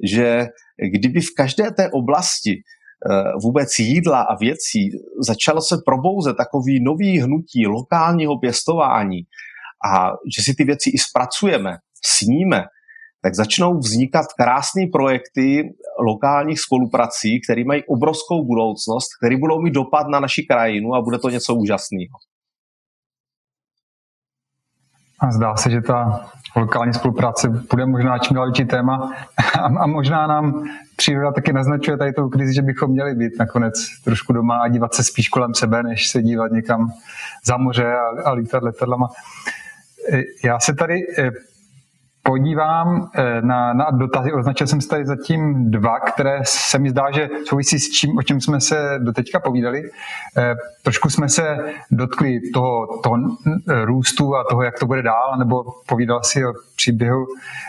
[0.03, 0.47] že
[0.93, 4.89] kdyby v každé té oblasti eh, vůbec jídla a věcí
[5.21, 9.21] začalo se probouzet takový nový hnutí lokálního pěstování
[9.91, 12.63] a že si ty věci i zpracujeme, sníme,
[13.25, 20.07] tak začnou vznikat krásné projekty lokálních spoluprací, které mají obrovskou budoucnost, které budou mít dopad
[20.07, 22.15] na naši krajinu a bude to něco úžasného.
[25.19, 29.13] A zdá se, že ta lokální spolupráce bude možná čím dál větší téma
[29.59, 30.63] a, a možná nám
[30.95, 33.73] příroda taky naznačuje tady tou krizi, že bychom měli být nakonec
[34.03, 36.91] trošku doma a dívat se spíš kolem sebe, než se dívat někam
[37.45, 39.07] za moře a, a lítat letadlama.
[40.11, 41.54] E, já se tady e,
[42.25, 44.33] podívám eh, na, na dotazy.
[44.33, 48.23] Označil jsem si tady zatím dva, které se mi zdá, že souvisí s čím, o
[48.23, 49.83] čem jsme se doteďka povídali.
[50.37, 51.57] Eh, trošku jsme se
[51.91, 53.17] dotkli toho, toho
[53.83, 57.25] růstu a toho, jak to bude dál, nebo povídal si o příběhu,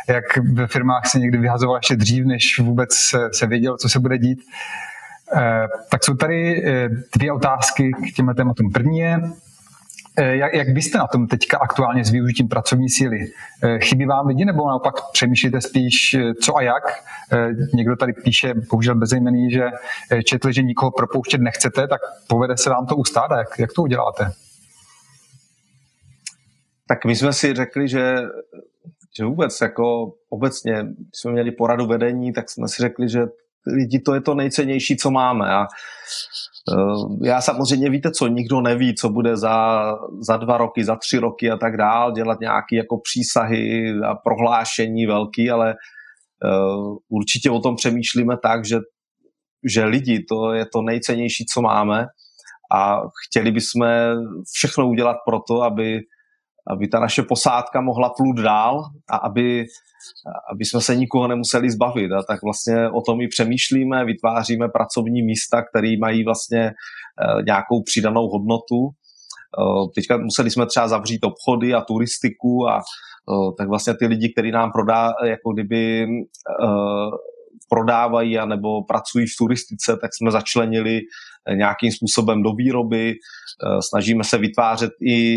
[0.09, 3.99] jak ve firmách se někdy vyhazoval ještě dřív, než vůbec se, se vědělo, co se
[4.01, 4.39] bude dít.
[5.37, 6.65] Eh, tak jsou tady
[7.15, 8.71] dvě otázky k těmhle tématům.
[8.73, 9.56] První je, Eh,
[10.23, 13.19] jak, jak byste na tom teďka aktuálně s využitím pracovní síly?
[13.63, 16.83] Eh, chybí vám lidi nebo naopak přemýšlíte spíš eh, co a jak?
[17.75, 19.65] Někdo tady píše, bohužel bezejmený, že
[20.25, 24.33] četli, že nikoho propouštět nechcete, tak povede se vám to ustát jak, jak to uděláte?
[26.89, 28.17] Tak my jsme si řekli, že,
[29.19, 33.21] že vůbec jako obecně, jsme měli poradu vedení, tak jsme si řekli, že
[33.67, 35.51] lidi to je to nejcennější, co máme.
[35.51, 36.56] A Eh,
[37.23, 39.85] já samozřejmě víte co, nikdo neví, co bude za,
[40.21, 45.07] za dva roky, za tři roky a tak dál, dělat nějaké jako přísahy a prohlášení
[45.07, 45.75] velký, ale
[46.45, 48.79] uh, určitě o tom přemýšlíme tak, že,
[49.73, 52.07] že lidi, to je to nejcennější, co máme
[52.75, 53.89] a chtěli bychom
[54.53, 56.01] všechno udělat pro to, aby,
[56.71, 59.67] aby ta naše posádka mohla plut dál a aby
[60.53, 62.13] aby jsme se nikoho nemuseli zbavit.
[62.13, 67.83] A tak vlastně o tom i přemýšlíme, vytváříme pracovní místa, které mají vlastně eh, nějakou
[67.83, 68.89] přidanou hodnotu.
[68.89, 74.33] Eh, teďka museli jsme třeba zavřít obchody a turistiku a eh, tak vlastně ty lidi,
[74.33, 76.07] kteří nám prodá, jako kdyby
[77.69, 81.01] prodávají a nebo pracují v turistice, tak jsme začlenili
[81.55, 83.15] nějakým způsobem do výroby.
[83.81, 85.37] Snažíme se vytvářet i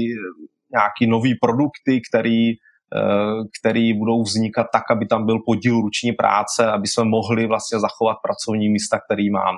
[0.71, 2.53] nějaký nový produkty, který
[2.95, 7.79] Eh, který budou vznikat tak, aby tam byl podíl ruční práce, aby jsme mohli vlastně
[7.79, 9.57] zachovat pracovní místa, který máme.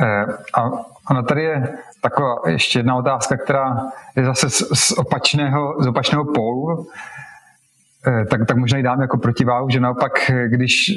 [0.00, 0.24] Eh,
[0.54, 0.70] a
[1.06, 3.76] ano, tady je taková ještě jedna otázka, která
[4.16, 6.86] je zase z, z opačného, z opačného pólu.
[8.06, 10.12] Eh, tak, tak možná ji dám jako protiváhu, že naopak,
[10.46, 10.92] když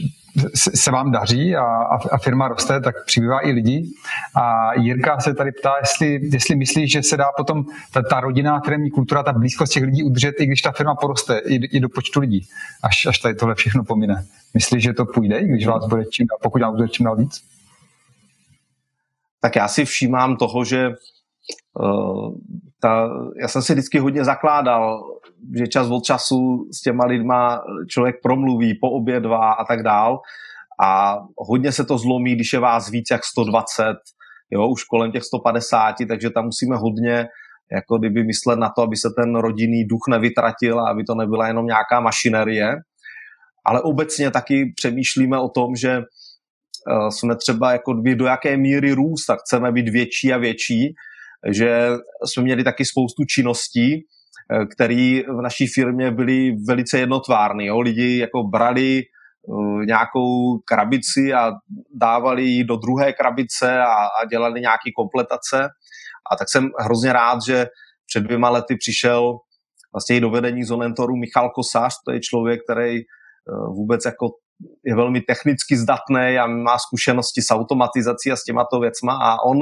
[0.58, 1.64] se vám daří a,
[2.12, 3.94] a firma roste, tak přibývá i lidí.
[4.36, 8.60] A Jirka se tady ptá, jestli, jestli myslí, že se dá potom ta, ta rodinná
[8.60, 11.90] firmní kultura, ta blízkost těch lidí udržet, i když ta firma poroste, i, i do
[11.90, 12.48] počtu lidí,
[12.84, 14.26] až, až tady tohle všechno pomine.
[14.54, 17.42] Myslíš, že to půjde, když vás bude čím pokud vás bude čím dál víc?
[19.40, 20.90] Tak já si všímám toho, že
[22.82, 23.10] ta,
[23.42, 25.04] já jsem si vždycky hodně zakládal
[25.58, 30.20] že čas od času s těma lidma člověk promluví, poobědvá a tak dál.
[30.84, 33.84] A hodně se to zlomí, když je vás víc jak 120,
[34.52, 37.28] jo, už kolem těch 150, takže tam musíme hodně
[37.72, 41.48] jako kdyby myslet na to, aby se ten rodinný duch nevytratil a aby to nebyla
[41.48, 42.76] jenom nějaká mašinerie.
[43.66, 49.30] Ale obecně taky přemýšlíme o tom, že eh, jsme třeba jako do jaké míry růst
[49.30, 50.96] a chceme být větší a větší,
[51.52, 51.90] že
[52.26, 54.06] jsme měli taky spoustu činností,
[54.54, 57.66] Eh, který v naší firmě byli velice jednotvárný.
[57.66, 57.80] Jo?
[57.80, 59.02] Lidi jako brali
[59.48, 61.52] uh, nějakou krabici a
[61.96, 65.70] dávali ji do druhé krabice a, a dělali nějaké kompletace.
[66.32, 67.68] A tak jsem hrozně rád, že
[68.08, 69.38] před dvěma lety přišel
[69.94, 74.30] vlastně i do vedení Zonentoru Michal Kosář, to je člověk, který uh, vůbec jako
[74.86, 79.58] je velmi technicky zdatný a má zkušenosti s automatizací a s těmato věcma a on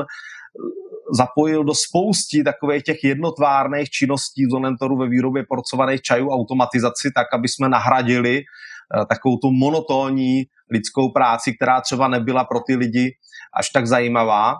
[1.14, 7.48] zapojil do spousty takových těch jednotvárných činností Zonentoru ve výrobě porcovaných čajů automatizaci, tak aby
[7.48, 13.12] jsme nahradili eh, takovou tu monotónní lidskou práci, která třeba nebyla pro ty lidi
[13.54, 14.56] až tak zajímavá.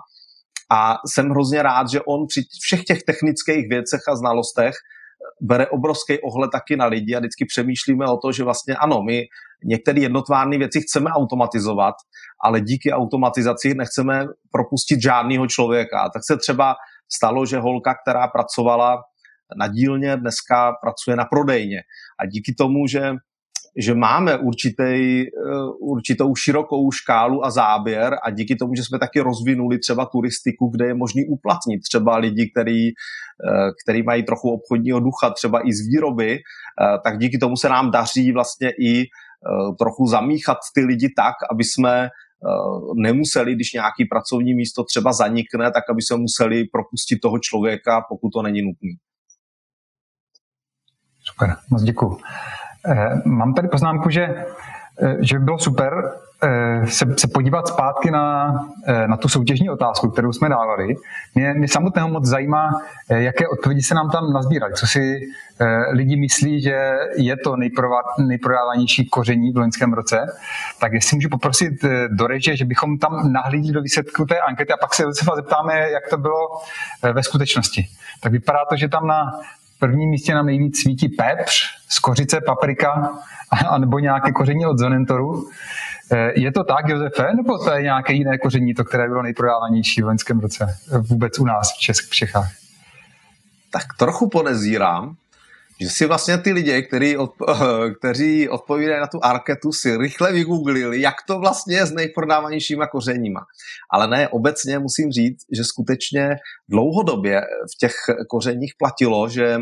[0.72, 4.74] A jsem hrozně rád, že on při všech těch technických věcech a znalostech
[5.40, 9.24] bere obrovský ohled taky na lidi a vždycky přemýšlíme o to, že vlastně ano, my
[9.64, 11.94] některé jednotvárné věci chceme automatizovat,
[12.44, 16.10] ale díky automatizaci nechceme propustit žádného člověka.
[16.14, 16.74] Tak se třeba
[17.12, 19.02] stalo, že holka, která pracovala
[19.56, 21.80] na dílně, dneska pracuje na prodejně.
[22.20, 23.12] A díky tomu, že
[23.76, 25.30] že máme určitý, eh,
[25.80, 30.86] určitou širokou škálu a záběr a díky tomu, že jsme taky rozvinuli třeba turistiku, kde
[30.86, 35.86] je možný uplatnit třeba lidi, který, eh, který mají trochu obchodního ducha, třeba i z
[35.86, 39.04] výroby, eh, tak díky tomu se nám daří vlastně i
[39.78, 42.08] trochu zamíchat ty lidi tak, aby jsme
[42.96, 48.30] nemuseli, když nějaký pracovní místo třeba zanikne, tak aby se museli propustit toho člověka, pokud
[48.30, 48.90] to není nutné.
[51.24, 52.18] Super, moc děkuji.
[52.86, 54.22] Eh, mám tady poznámku, že,
[55.02, 56.12] eh, že by bylo super
[56.42, 58.54] eh, se, se podívat zpátky na,
[59.06, 60.94] na tu soutěžní otázku, kterou jsme dávali.
[61.34, 65.20] Mě, mě samotného moc zajímá, jaké odpovědi se nám tam nazbíraly, co si
[65.90, 67.56] lidi myslí, že je to
[68.18, 70.26] nejprodávanější koření v loňském roce.
[70.80, 71.72] Tak jestli můžu poprosit
[72.08, 75.04] do reže, že bychom tam nahlídli do výsledku té ankety a pak se
[75.36, 76.48] zeptáme, jak to bylo
[77.12, 77.86] ve skutečnosti.
[78.20, 79.40] Tak vypadá to, že tam na
[79.80, 81.52] prvním místě nám nejvíc svítí pepř,
[81.88, 83.10] skořice, paprika,
[83.68, 85.50] anebo nějaké koření od Zonentoru.
[86.12, 90.02] Eh, je to tak, Josefe, nebo to je nějaké jiné koření, to, které bylo nejprodávanější
[90.02, 92.52] v loňském roce vůbec u nás v, Česk, v Čechách?
[93.70, 95.16] Tak trochu podezírám,
[95.80, 97.30] že si vlastně ty lidi, který od,
[97.98, 103.40] kteří odpovídají na tu arketu, si rychle vygooglili, jak to vlastně je s nejprodávanějšíma kořeníma.
[103.90, 106.36] Ale ne, obecně musím říct, že skutečně
[106.68, 107.94] dlouhodobě v těch
[108.28, 109.58] kořeních platilo, že,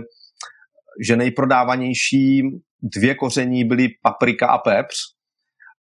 [1.06, 2.42] že nejprodávanější
[2.82, 4.96] dvě koření byly paprika a pepř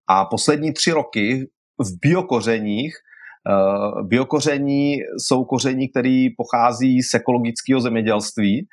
[0.08, 8.68] a poslední tři roky v biokořeních eh, Biokoření jsou koření, které pochází z ekologického zemědělství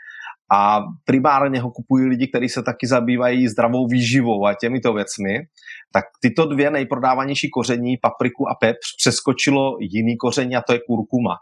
[0.55, 5.39] a primárně ho kupují lidi, kteří se taky zabývají zdravou výživou a těmito věcmi,
[5.93, 11.37] tak tyto dvě nejprodávanější koření, papriku a pepř, přeskočilo jiný koření a to je kurkuma.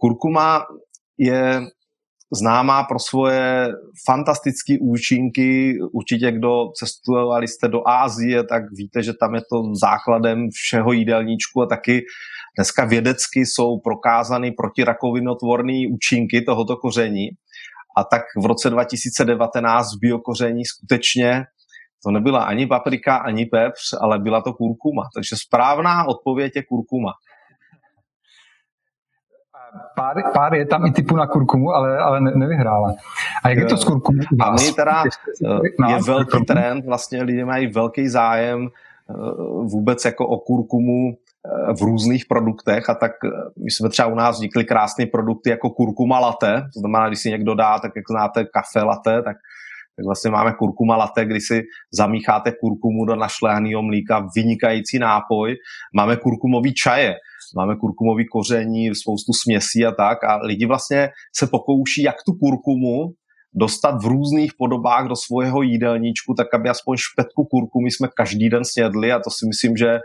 [0.00, 0.64] Kurkuma
[1.18, 1.60] je
[2.34, 3.68] známá pro svoje
[4.06, 5.74] fantastické účinky.
[5.92, 11.62] Určitě, kdo cestovali jste do Ázie, tak víte, že tam je to základem všeho jídelníčku
[11.62, 12.02] a taky
[12.58, 17.28] dneska vědecky jsou prokázány protirakovinotvorné účinky tohoto koření.
[17.98, 21.44] A tak v roce 2019 v biokoření skutečně
[22.04, 25.02] to nebyla ani paprika, ani pepř, ale byla to kurkuma.
[25.14, 27.12] Takže správná odpověď je kurkuma.
[29.96, 32.94] Pár, pár je tam i typu na kurkumu, ale, ale ne, nevyhrála.
[33.44, 34.22] A jak je to s kurkumou?
[34.40, 39.14] A my teda, eh, je velký trend, vlastně lidé mají velký zájem eh,
[39.72, 41.16] vůbec jako o kurkumu
[41.78, 43.28] v různých produktech a tak eh,
[43.64, 47.30] my jsme třeba u nás vznikly krásné produkty jako kurkuma latte, to znamená, když si
[47.30, 49.36] někdo dá, tak jak znáte kafe latte, tak,
[49.96, 55.56] tak vlastně máme kurkuma latte, kdy si zamícháte kurkumu do našlehaného mlíka, vynikající nápoj.
[55.96, 57.14] Máme kurkumový čaje,
[57.56, 63.12] máme kurkumový koření, spoustu směsí a tak a lidi vlastně se pokouší, jak tu kurkumu
[63.54, 68.64] dostat v různých podobách do svého jídelníčku, tak aby aspoň špetku kurkumy jsme každý den
[68.64, 70.00] snědli a to si myslím, že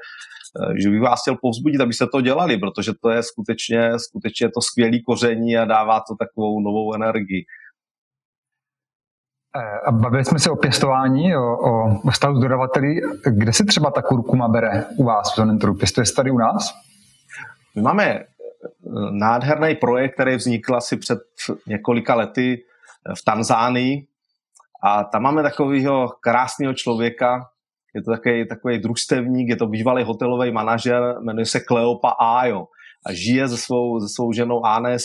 [0.62, 4.62] Eh, že bych vás chtěl povzbudit, abyste to dělali, protože to je skutečně, skutečně to
[4.62, 7.46] skvělý koření a dává to takovou novou energii.
[9.56, 13.02] Eh, a bavili jsme se o pěstování, o, o vztahu s dodavateli.
[13.30, 15.74] Kde se třeba ta kurkuma bere u vás v Zonentoru?
[15.74, 16.74] Pěstuje se tady u nás?
[17.76, 18.26] My máme eh,
[19.12, 21.20] nádherný projekt, který vznikl asi před
[21.68, 22.64] několika lety
[23.18, 24.08] v Tanzánii.
[24.84, 27.50] A tam máme takového krásného člověka,
[27.96, 32.68] je to takový, takový družstevník, je to bývalý hotelový manažer, jmenuje se Kleopa Ajo.
[33.06, 35.04] A žije se svou, se svou ženou Anes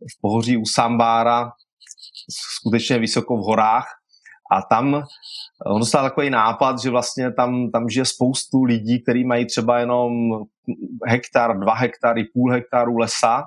[0.00, 1.52] v pohoří u Sambára,
[2.58, 3.86] skutečně vysoko v horách.
[4.52, 5.02] A tam
[5.66, 10.12] on dostal takový nápad, že vlastně tam, tam žije spoustu lidí, kteří mají třeba jenom
[11.06, 13.44] hektar, dva hektary, půl hektaru lesa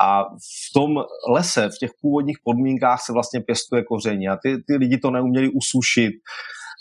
[0.00, 0.96] a v tom
[1.28, 5.48] lese, v těch původních podmínkách se vlastně pěstuje koření a ty, ty lidi to neuměli
[5.48, 6.12] usušit,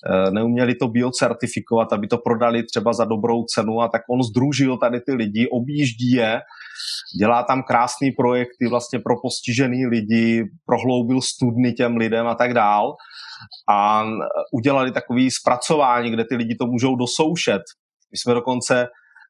[0.05, 4.77] Eh, neuměli to biocertifikovat, aby to prodali třeba za dobrou cenu a tak on združil
[4.77, 6.41] tady ty lidi, objíždí je,
[7.19, 12.95] dělá tam krásný projekty vlastně pro postižený lidi, prohloubil studny těm lidem a tak dál
[13.69, 14.03] a
[14.53, 17.61] udělali takový zpracování, kde ty lidi to můžou dosoušet.
[18.11, 18.87] My jsme dokonce eh,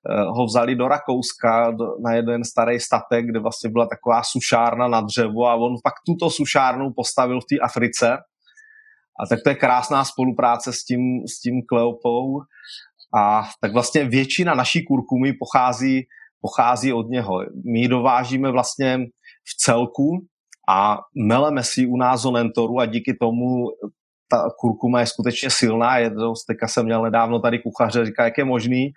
[0.10, 1.72] ho vzali do Rakouska
[2.04, 6.30] na jeden starý statek, kde vlastně byla taková sušárna na dřevo a on pak tuto
[6.30, 8.18] sušárnu postavil v té Africe
[9.22, 12.41] a tak to je krásná spolupráce s tím, s tím Kleopou.
[13.16, 16.02] A tak vlastně většina naší kurkumy pochází,
[16.41, 17.39] pochází od něho.
[17.74, 18.99] My ji dovážíme vlastně
[19.49, 20.26] v celku
[20.70, 20.97] a
[21.28, 23.47] meleme si u nás zonentoru a díky tomu
[24.32, 25.97] ta kurkuma je skutečně silná.
[25.97, 28.91] Je to, teďka jsem měl nedávno tady kuchaře, říká, jak je možný,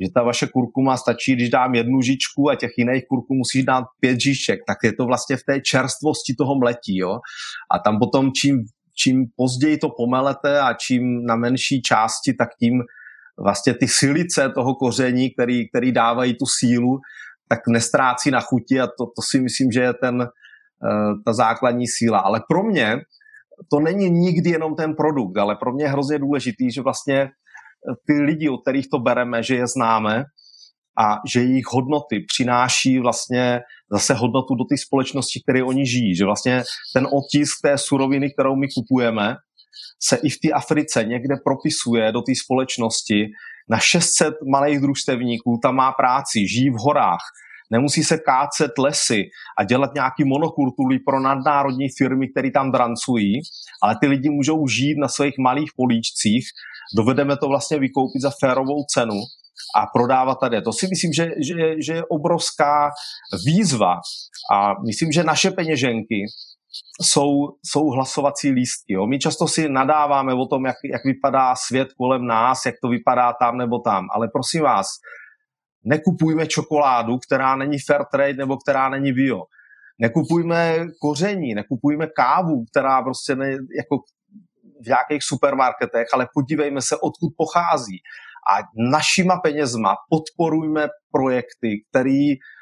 [0.00, 3.84] že ta vaše kurkuma stačí, když dám jednu žičku a těch jiných kurkum musíš dát
[4.00, 6.96] pět žiček, tak je to vlastně v té čerstvosti toho mletí.
[6.96, 7.18] Jo?
[7.70, 8.64] A tam potom čím,
[8.94, 12.82] čím později to pomelete a čím na menší části, tak tím
[13.38, 16.98] vlastně ty silice toho koření, který, který dávají tu sílu,
[17.48, 21.88] tak nestrácí na chuti a to, to si myslím, že je ten, eh, ta základní
[21.88, 22.18] síla.
[22.18, 22.96] Ale pro mě
[23.70, 27.30] to není nikdy jenom ten produkt, ale pro mě je hrozně důležitý, že vlastně
[28.06, 30.24] ty lidi, od kterých to bereme, že je známe
[30.98, 33.60] a že jejich hodnoty přináší vlastně
[33.92, 36.16] zase hodnotu do té společnosti, které oni žijí.
[36.16, 36.62] Že vlastně
[36.94, 39.36] ten otisk té suroviny, kterou my kupujeme,
[40.02, 43.26] se i v té Africe někde propisuje do té společnosti
[43.70, 47.20] na 600 malých družstevníků, tam má práci, žijí v horách,
[47.70, 49.22] nemusí se kácet lesy
[49.58, 53.40] a dělat nějaký monokultury pro nadnárodní firmy, které tam drancují,
[53.82, 56.44] ale ty lidi můžou žít na svých malých políčcích,
[56.96, 59.20] dovedeme to vlastně vykoupit za férovou cenu
[59.76, 60.62] a prodávat tady.
[60.62, 61.54] To si myslím, že, že,
[61.86, 62.90] že je obrovská
[63.46, 63.96] výzva
[64.52, 66.24] a myslím, že naše peněženky
[67.02, 67.32] jsou,
[67.66, 68.92] jsou hlasovací lístky.
[68.92, 69.06] Jo.
[69.06, 73.32] My často si nadáváme o tom, jak, jak vypadá svět kolem nás, jak to vypadá
[73.32, 74.86] tam nebo tam, ale prosím vás,
[75.84, 79.42] nekupujme čokoládu, která není fair trade nebo která není bio.
[79.98, 83.98] Nekupujme koření, nekupujme kávu, která prostě ne, jako
[84.82, 87.98] v nějakých supermarketech, ale podívejme se, odkud pochází.
[88.48, 88.58] A
[88.90, 92.61] našima penězma podporujme projekty, který Eh,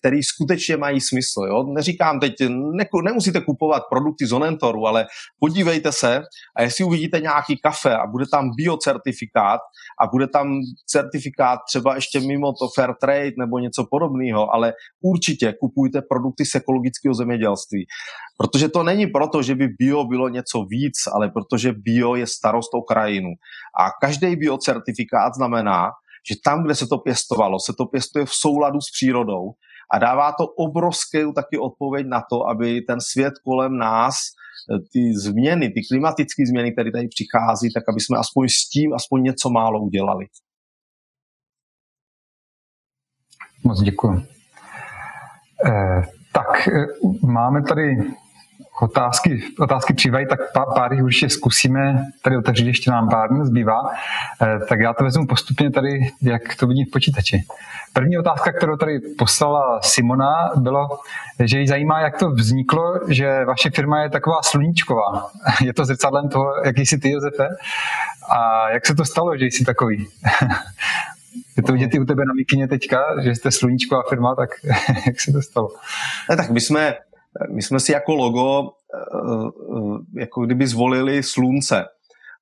[0.00, 1.40] který skutečně mají smysl.
[1.48, 1.62] Jo?
[1.62, 5.06] Neříkám teď, ne, nemusíte kupovat produkty z Onentoru, ale
[5.38, 6.22] podívejte se
[6.56, 9.60] a jestli uvidíte nějaký kafe a bude tam biocertifikát
[10.00, 15.54] a bude tam certifikát třeba ještě mimo to fair trade nebo něco podobného, ale určitě
[15.60, 17.86] kupujte produkty z ekologického zemědělství.
[18.38, 22.70] Protože to není proto, že by bio bylo něco víc, ale protože bio je starost
[22.74, 23.28] o krajinu.
[23.80, 25.90] A každý biocertifikát znamená,
[26.28, 29.52] že tam, kde se to pěstovalo, se to pěstuje v souladu s přírodou
[29.94, 35.12] a dává to obrovskou taky odpověď na to, aby ten svět kolem nás, eh, ty
[35.14, 39.50] změny, ty klimatické změny, které tady přichází, tak aby jsme aspoň s tím aspoň něco
[39.50, 40.26] málo udělali.
[43.64, 44.26] Moc děkuji.
[45.66, 46.02] Eh,
[46.32, 46.86] tak eh,
[47.26, 47.96] máme tady
[48.82, 53.46] otázky, otázky přivají, tak pár, pár jich určitě zkusíme tady otevřít, ještě nám pár dní
[53.46, 53.90] zbývá.
[54.42, 57.44] Eh, tak já to vezmu postupně tady, jak to vidím v počítači.
[57.92, 60.88] První otázka, kterou tady poslala Simona, bylo,
[61.44, 65.30] že jí zajímá, jak to vzniklo, že vaše firma je taková sluníčková.
[65.64, 67.48] Je to zrcadlem toho, jaký jsi ty, Josefe?
[68.28, 70.06] A jak se to stalo, že jsi takový?
[71.56, 74.50] Je to vidět i u tebe na mikině teďka, že jste sluníčková firma, tak
[75.06, 75.68] jak se to stalo?
[76.30, 76.94] Ne, tak my jsme
[77.54, 81.84] my jsme si jako logo eh, eh, jako kdyby zvolili slunce.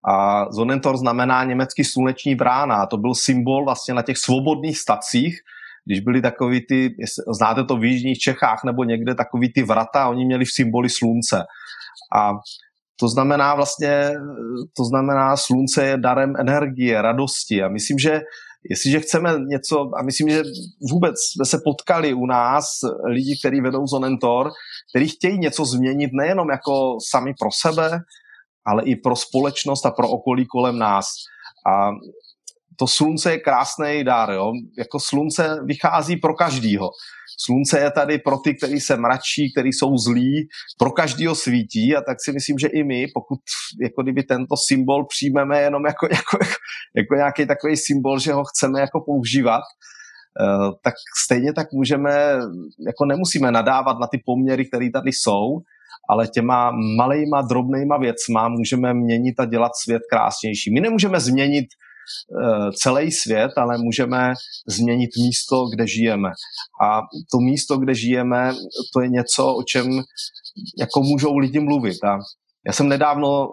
[0.08, 2.86] A Zonentor znamená německý sluneční brána.
[2.86, 5.38] To byl symbol vlastně na těch svobodných stacích,
[5.86, 6.96] když byly takový ty,
[7.36, 11.44] znáte to v Jižních Čechách nebo někde takový ty vrata, oni měli v symboli slunce.
[12.16, 12.32] A
[13.00, 14.10] to znamená vlastně,
[14.76, 17.62] to znamená, slunce je darem energie, radosti.
[17.62, 18.20] A myslím, že
[18.70, 20.42] jestliže chceme něco, a myslím, že
[20.92, 22.64] vůbec jsme se potkali u nás
[23.04, 24.50] lidi, kteří vedou Zonentor,
[24.90, 27.98] kteří chtějí něco změnit nejenom jako sami pro sebe,
[28.66, 31.06] ale i pro společnost a pro okolí kolem nás.
[31.66, 31.90] A
[32.78, 34.52] to slunce je krásný dár, jo?
[34.78, 36.90] Jako slunce vychází pro každýho.
[37.38, 42.00] Slunce je tady pro ty, kteří se mračí, kteří jsou zlí, pro každýho svítí a
[42.00, 43.38] tak si myslím, že i my, pokud
[43.82, 46.54] jako kdyby tento symbol přijmeme jenom jako, jako, jako,
[46.96, 49.62] jako nějaký takový symbol, že ho chceme jako používat,
[50.82, 52.12] tak stejně tak můžeme,
[52.86, 55.58] jako nemusíme nadávat na ty poměry, které tady jsou,
[56.08, 60.74] ale těma malejma, drobnejma věcma můžeme měnit a dělat svět krásnější.
[60.74, 61.66] My nemůžeme změnit
[62.42, 64.34] Eh, celý svět, ale můžeme
[64.68, 66.28] změnit místo, kde žijeme.
[66.82, 67.00] A
[67.32, 68.52] to místo, kde žijeme,
[68.92, 70.02] to je něco, o čem
[70.78, 72.04] jako můžou lidi mluvit.
[72.04, 72.18] A
[72.66, 73.48] já jsem nedávno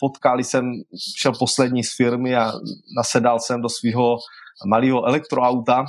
[0.00, 0.64] potkal, jsem
[1.18, 2.52] šel poslední z firmy a
[2.96, 4.16] nasedal jsem do svého
[4.66, 5.84] malého elektroauta,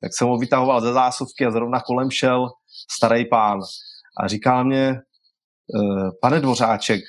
[0.00, 2.48] tak jsem ho vytahoval ze zásuvky a zrovna kolem šel
[2.90, 3.60] starý pán
[4.20, 7.00] a říkal mě, eh, pane Dvořáček,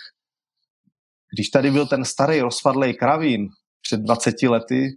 [1.33, 3.47] když tady byl ten starý rozpadlý kravín,
[3.81, 4.95] před 20 lety,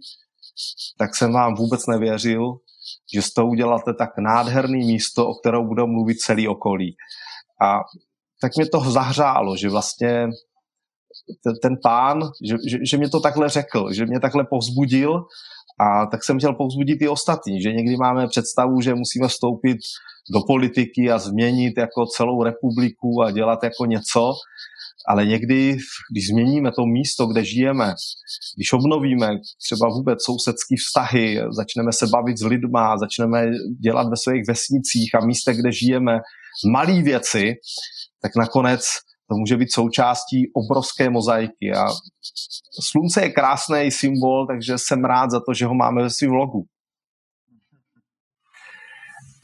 [0.97, 2.53] tak jsem vám vůbec nevěřil,
[3.13, 6.95] že z toho uděláte tak nádherný místo, o kterou budou mluvit celý okolí.
[7.61, 7.79] A
[8.41, 10.27] tak mě to zahřálo, že vlastně
[11.43, 15.25] ten, ten pán, že, že, že mě to takhle řekl, že mě takhle povzbudil
[15.79, 19.77] a tak jsem chtěl povzbudit i ostatní, že někdy máme představu, že musíme vstoupit
[20.31, 24.33] do politiky a změnit jako celou republiku a dělat jako něco,
[25.07, 25.77] ale někdy,
[26.11, 27.93] když změníme to místo, kde žijeme,
[28.55, 29.29] když obnovíme
[29.65, 33.45] třeba vůbec sousedský vztahy, začneme se bavit s lidma, začneme
[33.79, 36.19] dělat ve svých vesnicích a místech, kde žijeme,
[36.71, 37.53] malé věci,
[38.21, 38.85] tak nakonec
[39.29, 41.73] to může být součástí obrovské mozaiky.
[41.77, 41.85] A
[42.79, 46.65] slunce je krásný symbol, takže jsem rád za to, že ho máme ve svém vlogu.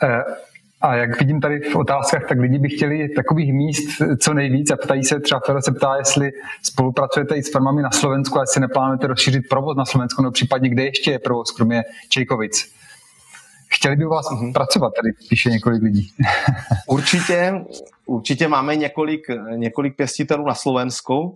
[0.03, 0.23] Eh,
[0.81, 4.75] a jak vidím tady v otázkách, tak lidi by chtěli takových míst co nejvíc a
[4.75, 6.31] ptají se, třeba Fero se ptá, jestli
[6.63, 10.69] spolupracujete i s firmami na Slovensku a jestli neplánujete rozšířit provoz na Slovensku, nebo případně
[10.69, 12.73] kde ještě je provoz, kromě Čejkovic.
[13.73, 14.53] Chtěli by u vás mm-hmm.
[14.53, 16.09] pracovat, tady píše několik lidí.
[16.87, 17.65] určitě,
[18.05, 19.21] určitě máme několik,
[19.55, 21.35] několik pěstitelů na Slovensku.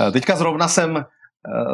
[0.00, 1.04] Eh, teďka zrovna jsem, eh,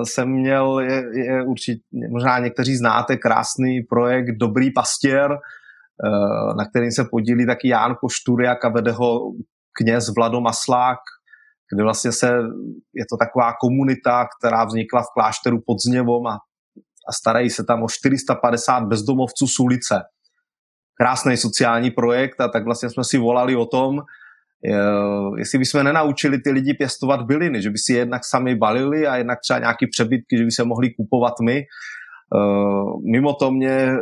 [0.05, 6.91] jsem měl, je, je určitě, možná někteří znáte, krásný projekt Dobrý pastěr, eh, na kterým
[6.91, 9.33] se podílí taky Ján Košturiak a vede ho
[9.79, 10.99] kněz Vlado Maslák,
[11.75, 12.27] kde vlastně se,
[12.95, 16.39] je to taková komunita, která vznikla v klášteru pod Zněvom a
[17.09, 20.03] a starají se tam o 450 bezdomovců z ulice.
[21.01, 24.01] Krásný sociální projekt a tak vlastně jsme si volali o tom,
[25.39, 29.39] jestli bychom nenaučili ty lidi pěstovat byliny, že by si jednak sami balili a jednak
[29.41, 31.63] třeba nějaký přebytky, že by se mohli kupovat my.
[33.13, 33.97] Mimo to mě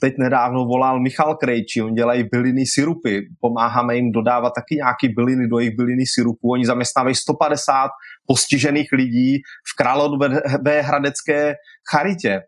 [0.00, 5.48] teď nedávno volal Michal Krejčí, on dělají byliny syrupy, pomáháme jim dodávat taky nějaký byliny
[5.48, 7.90] do jejich byliny syrupů, oni zaměstnávají 150
[8.26, 9.36] postižených lidí
[9.72, 11.54] v Královéhradecké
[11.92, 12.40] charitě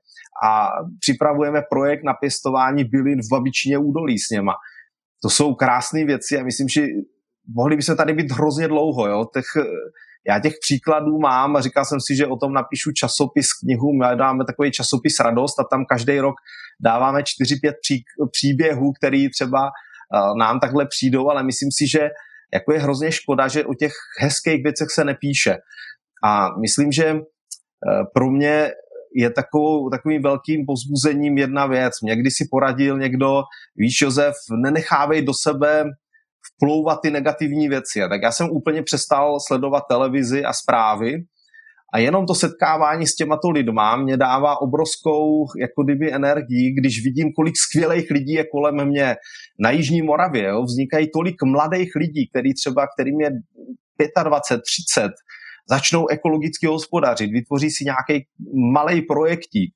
[0.45, 0.69] a
[1.01, 4.53] připravujeme projekt na pěstování bylin v Babičině údolí s něma.
[5.23, 6.83] To jsou krásné věci a myslím, že
[7.57, 9.07] mohli by se tady být hrozně dlouho.
[9.07, 9.25] Jo?
[9.35, 9.65] Těch,
[10.29, 14.17] já těch příkladů mám a říkal jsem si, že o tom napíšu časopis, knihu, my
[14.17, 16.35] dáme takový časopis Radost a tam každý rok
[16.85, 22.11] dáváme 4-5 pří, příběhů, který třeba uh, nám takhle přijdou, ale myslím si, že
[22.55, 25.57] jako je hrozně škoda, že o těch hezkých věcech se nepíše.
[26.25, 27.21] A myslím, že uh,
[28.15, 28.71] pro mě
[29.17, 31.93] je takovou, takovým velkým pozbuzením jedna věc.
[32.03, 33.43] Mě když si poradil někdo,
[33.77, 35.85] víš Josef, nenechávej do sebe
[36.55, 38.03] vplouvat ty negativní věci.
[38.03, 41.23] A tak já jsem úplně přestal sledovat televizi a zprávy
[41.95, 47.33] a jenom to setkávání s těmato lidma mě dává obrovskou jako kdyby energii, když vidím,
[47.33, 49.17] kolik skvělých lidí je kolem mě.
[49.59, 53.31] Na Jižní Moravě jo, vznikají tolik mladých lidí, který třeba, kterým je
[54.25, 55.13] 25, 30,
[55.69, 58.27] začnou ekologicky hospodařit, vytvoří si nějaký
[58.73, 59.75] malý projektík.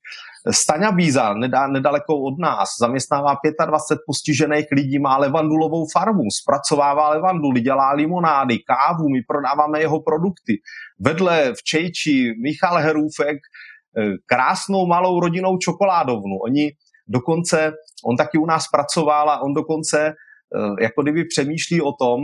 [0.51, 1.33] Staňa Bíza,
[1.67, 9.09] nedaleko od nás, zaměstnává 25 postižených lidí, má levandulovou farmu, zpracovává levanduly, dělá limonády, kávu,
[9.09, 10.53] my prodáváme jeho produkty.
[10.99, 16.37] Vedle v Čejči Michal Herůfek eh, krásnou malou rodinou čokoládovnu.
[16.45, 16.71] Oni
[17.07, 17.71] dokonce,
[18.05, 22.21] on taky u nás pracoval a on dokonce eh, jako kdyby přemýšlí o tom,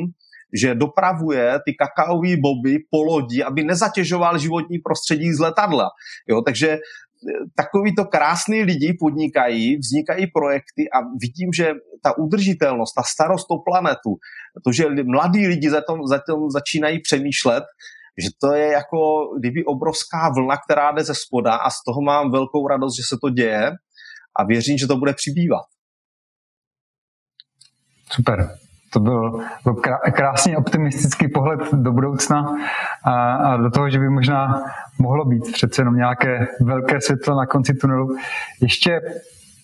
[0.53, 5.89] že dopravuje ty kakaové boby po lodi, aby nezatěžoval životní prostředí z letadla.
[6.29, 6.79] Jo, takže e,
[7.55, 14.15] takovýto krásný lidi podnikají, vznikají projekty a vidím, že ta udržitelnost, ta starost o planetu,
[14.63, 17.63] to, že mladí lidi za tom, za tom začínají přemýšlet,
[18.17, 22.31] že to je jako kdyby obrovská vlna, která jde ze spoda a z toho mám
[22.31, 23.71] velkou radost, že se to děje
[24.39, 25.65] a věřím, že to bude přibývat.
[28.11, 28.62] Super
[28.93, 29.75] to byl, byl
[30.11, 32.55] krásně optimistický pohled do budoucna
[33.03, 34.63] a, a do toho, že by možná
[34.99, 38.15] mohlo být přece jenom nějaké velké světlo na konci tunelu.
[38.61, 39.01] Ještě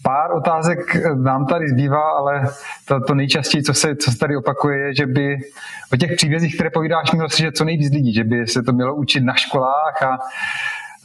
[0.04, 0.80] pár otázek
[1.16, 2.48] nám tady zbývá, ale
[2.86, 5.38] to, to nejčastěji, co se, co se tady opakuje, je, že by
[5.94, 8.96] o těch příbězích, které povídáš, mělo že co nejvíc lidí, že by se to mělo
[8.96, 10.18] učit na školách a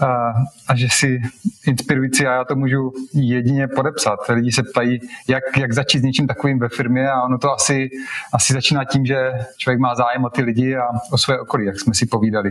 [0.01, 0.32] a,
[0.68, 1.20] a že si
[1.66, 4.18] inspirující a já to můžu jedině podepsat.
[4.28, 7.88] Lidi se ptají, jak, jak začít s něčím takovým ve firmě a ono to asi,
[8.32, 11.80] asi začíná tím, že člověk má zájem o ty lidi a o své okolí, jak
[11.80, 12.51] jsme si povídali.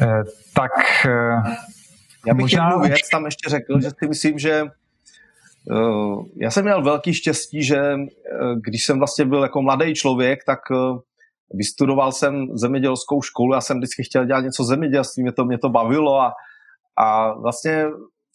[0.00, 0.06] E,
[0.54, 0.72] tak
[1.06, 1.10] e,
[2.26, 2.70] já bych možná...
[2.70, 4.62] jednu věc tam ještě řekl, že si myslím, že
[5.70, 8.04] uh, já jsem měl velký štěstí, že uh,
[8.66, 10.98] když jsem vlastně byl jako mladý člověk, tak uh,
[11.56, 15.68] vystudoval jsem zemědělskou školu, já jsem vždycky chtěl dělat něco zemědělství, mě to, mě to
[15.68, 16.32] bavilo a,
[16.98, 17.84] a vlastně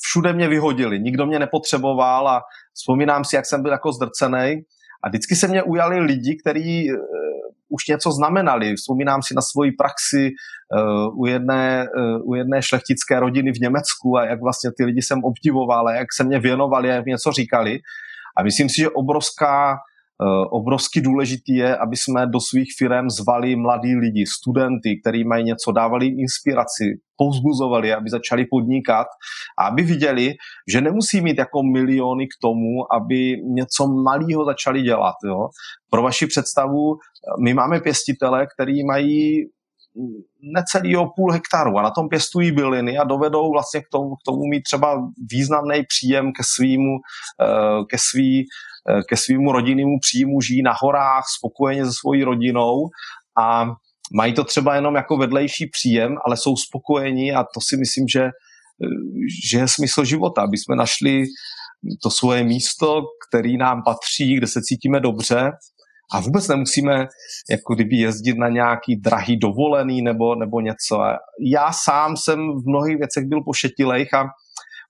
[0.01, 2.41] všude mě vyhodili, nikdo mě nepotřeboval a
[2.73, 4.61] vzpomínám si, jak jsem byl jako zdrcený
[5.03, 6.99] a vždycky se mě ujali lidi, kteří uh,
[7.69, 8.75] už něco znamenali.
[8.75, 14.17] Vzpomínám si na svoji praxi uh, u, jedné, uh, u jedné šlechtické rodiny v Německu
[14.17, 17.31] a jak vlastně ty lidi jsem obdivoval a jak se mě věnovali a jak něco
[17.31, 17.79] říkali.
[18.37, 19.77] A myslím si, že obrovská
[20.51, 25.71] obrovsky důležitý je, aby jsme do svých firm zvali mladí lidi, studenty, kteří mají něco,
[25.71, 26.83] dávali jim inspiraci,
[27.17, 29.07] povzbuzovali, aby začali podnikat
[29.59, 30.33] a aby viděli,
[30.71, 35.15] že nemusí mít jako miliony k tomu, aby něco malého začali dělat.
[35.25, 35.47] Jo.
[35.89, 36.97] Pro vaši představu,
[37.43, 39.45] my máme pěstitele, který mají
[40.55, 44.41] necelýho půl hektaru a na tom pěstují byliny a dovedou vlastně k tomu, k tomu
[44.51, 45.01] mít třeba
[45.31, 46.97] významný příjem ke svýmu,
[47.41, 48.45] eh, ke svý, eh,
[49.09, 52.89] ke svýmu rodinnému příjmu, žijí na horách spokojeně se svojí rodinou
[53.39, 53.65] a
[54.13, 58.23] mají to třeba jenom jako vedlejší příjem, ale jsou spokojení a to si myslím, že,
[58.23, 58.87] eh,
[59.49, 61.23] že je smysl života, aby jsme našli
[62.03, 65.51] to svoje místo, který nám patří, kde se cítíme dobře
[66.13, 67.07] a vůbec nemusíme
[67.49, 70.99] jako kdyby jezdit na nějaký drahý dovolený nebo, nebo něco.
[71.53, 74.25] Já sám jsem v mnohých věcech byl pošetilejch a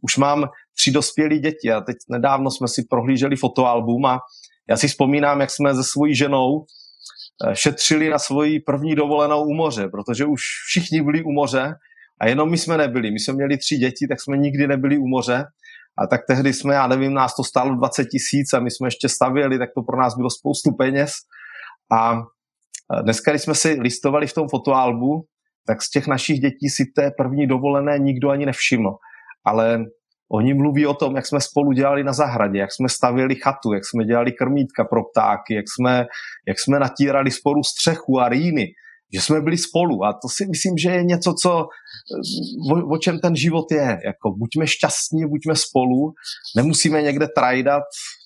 [0.01, 0.45] už mám
[0.77, 4.19] tři dospělé děti a teď nedávno jsme si prohlíželi fotoalbum a
[4.69, 6.65] já si vzpomínám, jak jsme se svojí ženou
[7.47, 11.73] eh, šetřili na svoji první dovolenou u moře, protože už všichni byli u moře
[12.21, 13.11] a jenom my jsme nebyli.
[13.11, 15.45] My jsme měli tři děti, tak jsme nikdy nebyli u moře
[15.97, 19.09] a tak tehdy jsme, já nevím, nás to stálo 20 tisíc a my jsme ještě
[19.09, 21.11] stavěli, tak to pro nás bylo spoustu peněz.
[21.91, 22.21] A
[23.03, 25.25] dneska, když jsme si listovali v tom fotoalbu,
[25.67, 28.97] tak z těch našich dětí si té první dovolené nikdo ani nevšiml.
[29.49, 29.85] Ale
[30.31, 33.85] oni mluví o tom, jak jsme spolu dělali na zahradě, jak jsme stavěli chatu, jak
[33.85, 36.05] jsme dělali krmítka pro ptáky, jak jsme,
[36.47, 38.65] jak jsme natírali spolu střechu a rýny,
[39.13, 41.67] že jsme byli spolu a to si myslím, že je něco, co,
[42.71, 43.97] o, o čem ten život je.
[44.05, 46.13] Jako buďme šťastní, buďme spolu,
[46.55, 47.83] nemusíme někde trajdat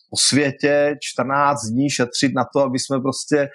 [0.09, 3.49] po světě 14 dní šetřit na to, aby jsme prostě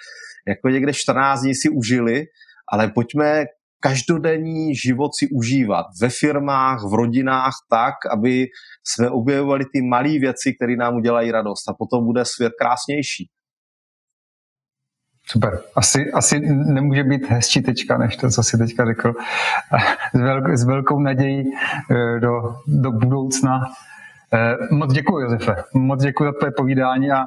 [0.48, 2.24] jako někde 14 dní si užili,
[2.72, 3.44] ale pojďme
[3.80, 8.46] každodenní život si užívat ve firmách, v rodinách tak, aby
[8.84, 13.30] jsme objevovali ty malé věci, které nám udělají radost a potom bude svět krásnější.
[15.30, 15.60] Super.
[15.76, 19.12] Asi, asi nemůže být hezčí tečka, než to, co jsi teďka řekl.
[20.14, 21.44] S, velk, s velkou nadějí
[21.90, 22.30] eh, do,
[22.66, 23.60] do budoucna
[24.70, 25.64] moc děkuji, Josefe.
[25.74, 27.26] Moc děkuji za tvoje povídání a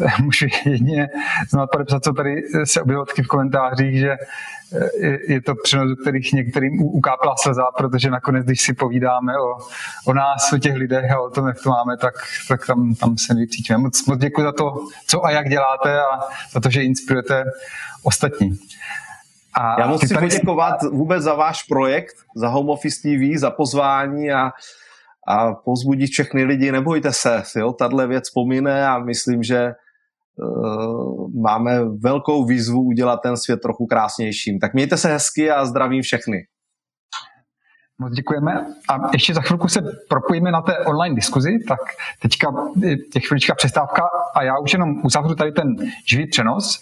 [0.00, 1.08] eh, můžu jedině
[1.50, 6.82] znamenat podepsat, co tady se objevilo v komentářích, že eh, je to přenos, kterých některým
[6.82, 9.58] ukápla slza, protože nakonec, když si povídáme o,
[10.06, 12.14] o nás, o těch lidech a o tom, jak to máme, tak,
[12.48, 13.78] tak tam, tam se nejcítíme.
[13.78, 14.74] Moc, moc děkuji za to,
[15.06, 16.20] co a jak děláte a
[16.52, 17.44] za to, že inspirujete
[18.02, 18.58] ostatní.
[19.54, 20.20] A Já musím tady...
[20.20, 24.52] poděkovat vůbec za váš projekt, za Home Office TV, za pozvání a
[25.28, 29.72] a pozbudit všechny lidi, nebojte se, jo, tahle věc pomine a myslím, že
[30.36, 34.58] uh, máme velkou výzvu udělat ten svět trochu krásnějším.
[34.58, 36.46] Tak mějte se hezky a zdravím všechny.
[37.98, 38.66] Moc děkujeme.
[38.88, 41.80] A ještě za chvilku se propojíme na té online diskuzi, tak
[42.22, 42.48] teďka
[42.84, 42.96] je
[43.28, 44.02] chvilička přestávka
[44.34, 45.76] a já už jenom uzavřu tady ten
[46.06, 46.80] živý přenos.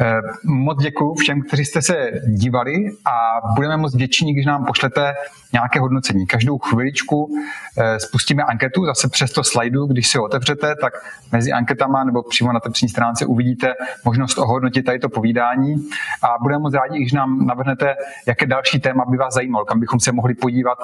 [0.00, 2.74] Eh, moc děkuji všem, kteří jste se dívali
[3.04, 5.14] a budeme moc vděční, když nám pošlete
[5.52, 6.26] nějaké hodnocení.
[6.26, 7.34] Každou chviličku
[7.78, 10.92] eh, spustíme anketu, zase přes to slajdu, když si ho otevřete, tak
[11.32, 13.74] mezi anketama nebo přímo na té stránce uvidíte
[14.04, 15.88] možnost ohodnotit tady to povídání
[16.22, 17.94] a budeme moc rádi, když nám navrhnete,
[18.26, 20.78] jaké další téma by vás zajímalo, kam bychom se mohli podívat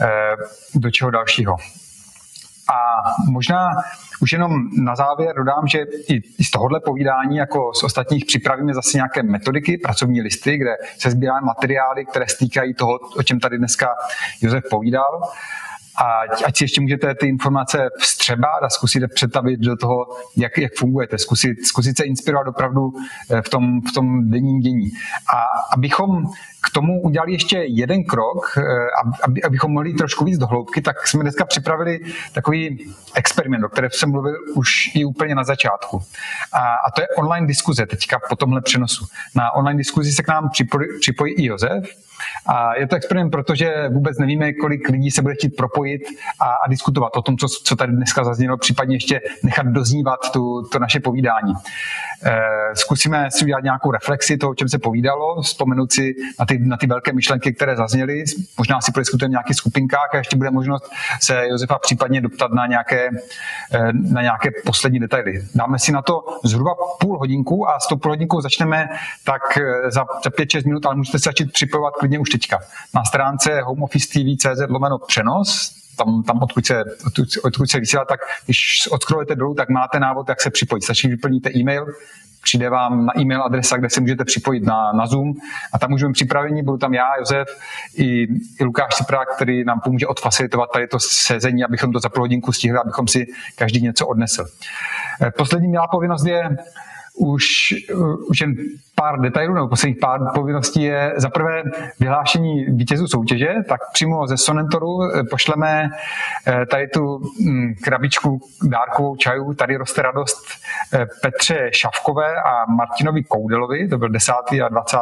[0.00, 0.06] eh,
[0.74, 1.56] do čeho dalšího.
[2.68, 3.68] A možná
[4.20, 4.52] už jenom
[4.84, 5.78] na závěr dodám, že
[6.38, 11.10] i z tohohle povídání, jako z ostatních, připravíme zase nějaké metodiky, pracovní listy, kde se
[11.10, 13.88] sbíráme materiály, které stýkají toho, o čem tady dneska
[14.40, 15.20] Josef povídal.
[15.96, 16.04] A
[16.46, 21.18] ať si ještě můžete ty informace vstřebat a zkusit přetavit do toho, jak, jak fungujete,
[21.18, 22.92] zkusit, zkusit se inspirovat opravdu
[23.30, 24.90] eh, v tom, v tom denním dění.
[25.34, 25.38] A
[25.76, 26.24] abychom
[26.62, 28.62] k tomu udělali ještě jeden krok, eh,
[29.22, 32.00] aby, abychom mohli trošku víc do hloubky, tak jsme dneska připravili
[32.32, 36.02] takový experiment, o kterém jsem mluvil už i úplně na začátku.
[36.52, 39.06] A, a to je online diskuze teďka po tomhle přenosu.
[39.34, 41.84] Na online diskuzi se k nám připojí, připojí i Josef,
[42.46, 46.02] a je to experiment, protože vůbec nevíme, kolik lidí se bude chtít propojit
[46.40, 50.62] a, a diskutovat o tom, co, co tady dneska zaznělo, případně ještě nechat doznívat tu,
[50.72, 51.52] to naše povídání.
[52.24, 52.40] E,
[52.74, 56.76] zkusíme si udělat nějakou reflexi toho, o čem se povídalo, vzpomenout si na ty, na
[56.76, 58.24] ty velké myšlenky, které zazněly.
[58.58, 60.90] Možná si prodiskutujeme v nějakých skupinkách a ještě bude možnost
[61.20, 63.08] se Josefa případně doptat na nějaké,
[63.72, 65.46] e, na nějaké poslední detaily.
[65.54, 68.88] Dáme si na to zhruba půl hodinku a s tou půl hodinkou začneme
[69.24, 72.58] tak e, za, za 5-6 minut, ale můžete se začít připojovat klidně už teďka.
[72.94, 76.84] Na stránce homeoffice.tv.cz lomeno přenos, tam, tam odkud, se,
[77.44, 80.82] odkud, se vysílá, tak když odskrolujete dolů, tak máte návod, jak se připojit.
[80.82, 81.86] Stačí vyplníte e-mail,
[82.42, 85.32] přijde vám na e-mail adresa, kde se můžete připojit na, na Zoom
[85.72, 87.48] a tam můžeme připraveni, budu tam já, Josef
[87.96, 88.22] i,
[88.60, 92.52] i Lukáš Cipra, který nám pomůže odfacilitovat tady to sezení, abychom to za půl hodinku
[92.52, 94.44] stihli, abychom si každý něco odnesl.
[95.22, 96.56] Eh, poslední milá povinnost je
[97.18, 97.44] už,
[98.28, 98.54] už jen
[98.94, 101.62] pár detailů nebo posledních pár povinností je za prvé
[102.00, 104.98] vyhlášení vítězů soutěže, tak přímo ze Sonentoru
[105.30, 105.90] pošleme
[106.70, 110.38] tady tu mm, krabičku dárkovou čajů, tady roste radost
[111.22, 114.32] Petře Šavkové a Martinovi Koudelovi, to byl 10.
[114.64, 114.98] a 20.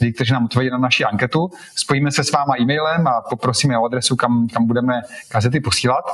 [0.00, 1.50] lidi, kteří nám odpověděli na naši anketu.
[1.74, 6.04] Spojíme se s váma e-mailem a poprosíme o adresu, kam, kam budeme kazety posílat.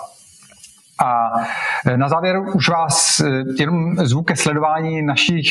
[1.02, 1.30] A
[1.86, 5.46] e, na závěr už vás e, jenom zvuk ke sledování našich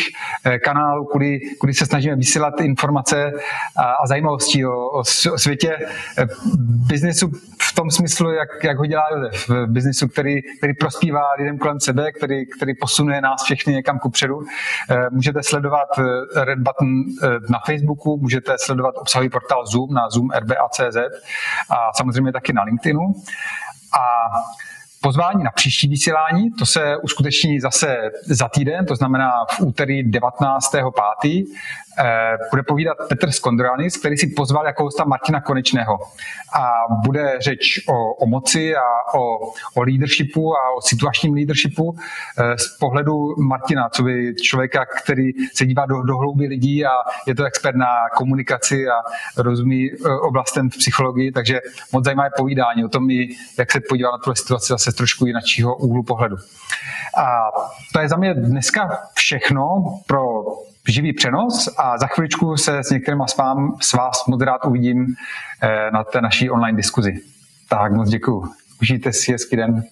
[0.45, 3.31] e, kanálů, kudy, kudy se snažíme vysílat informace
[3.77, 5.03] a, a zajímavosti o, o
[5.37, 5.77] světě
[6.87, 9.49] biznesu v tom smyslu, jak, jak ho dělá Josef.
[9.49, 14.39] V biznesu, který, který prospívá lidem kolem sebe, který, který posunuje nás všechny někam kupředu.
[15.11, 15.87] Můžete sledovat
[16.35, 17.03] Red Button
[17.49, 20.97] na Facebooku, můžete sledovat obsahový portál Zoom na zoom.rba.cz
[21.69, 23.13] a samozřejmě taky na LinkedInu.
[23.99, 24.29] A
[25.03, 31.45] Pozvání na příští vysílání, to se uskuteční zase za týden, to znamená v úterý 19.5.
[31.99, 35.99] Eh, bude povídat Petr Skondronis, který si pozval jako hosta Martina Konečného.
[36.59, 36.71] A
[37.03, 38.81] bude řeč o, o moci a
[39.15, 39.37] o,
[39.75, 41.97] o leadershipu a o situačním leadershipu
[42.37, 46.91] eh, z pohledu Martina, co by člověka, který se dívá do, do hlouby lidí a
[47.27, 49.01] je to expert na komunikaci a
[49.37, 51.61] rozumí eh, oblastem v psychologii, takže
[51.91, 53.09] moc zajímavé povídání o tom,
[53.59, 56.35] jak se podívat na tuhle situaci zase trošku jiného úhlu pohledu.
[57.17, 57.51] A
[57.93, 60.43] to je za mě dneska všechno pro
[60.87, 65.15] živý přenos a za chviličku se s některýma s, vám, s vás moc rád uvidím
[65.61, 67.19] eh, na té naší online diskuzi.
[67.69, 68.43] Tak moc děkuji.
[68.81, 69.83] Užijte si hezký den.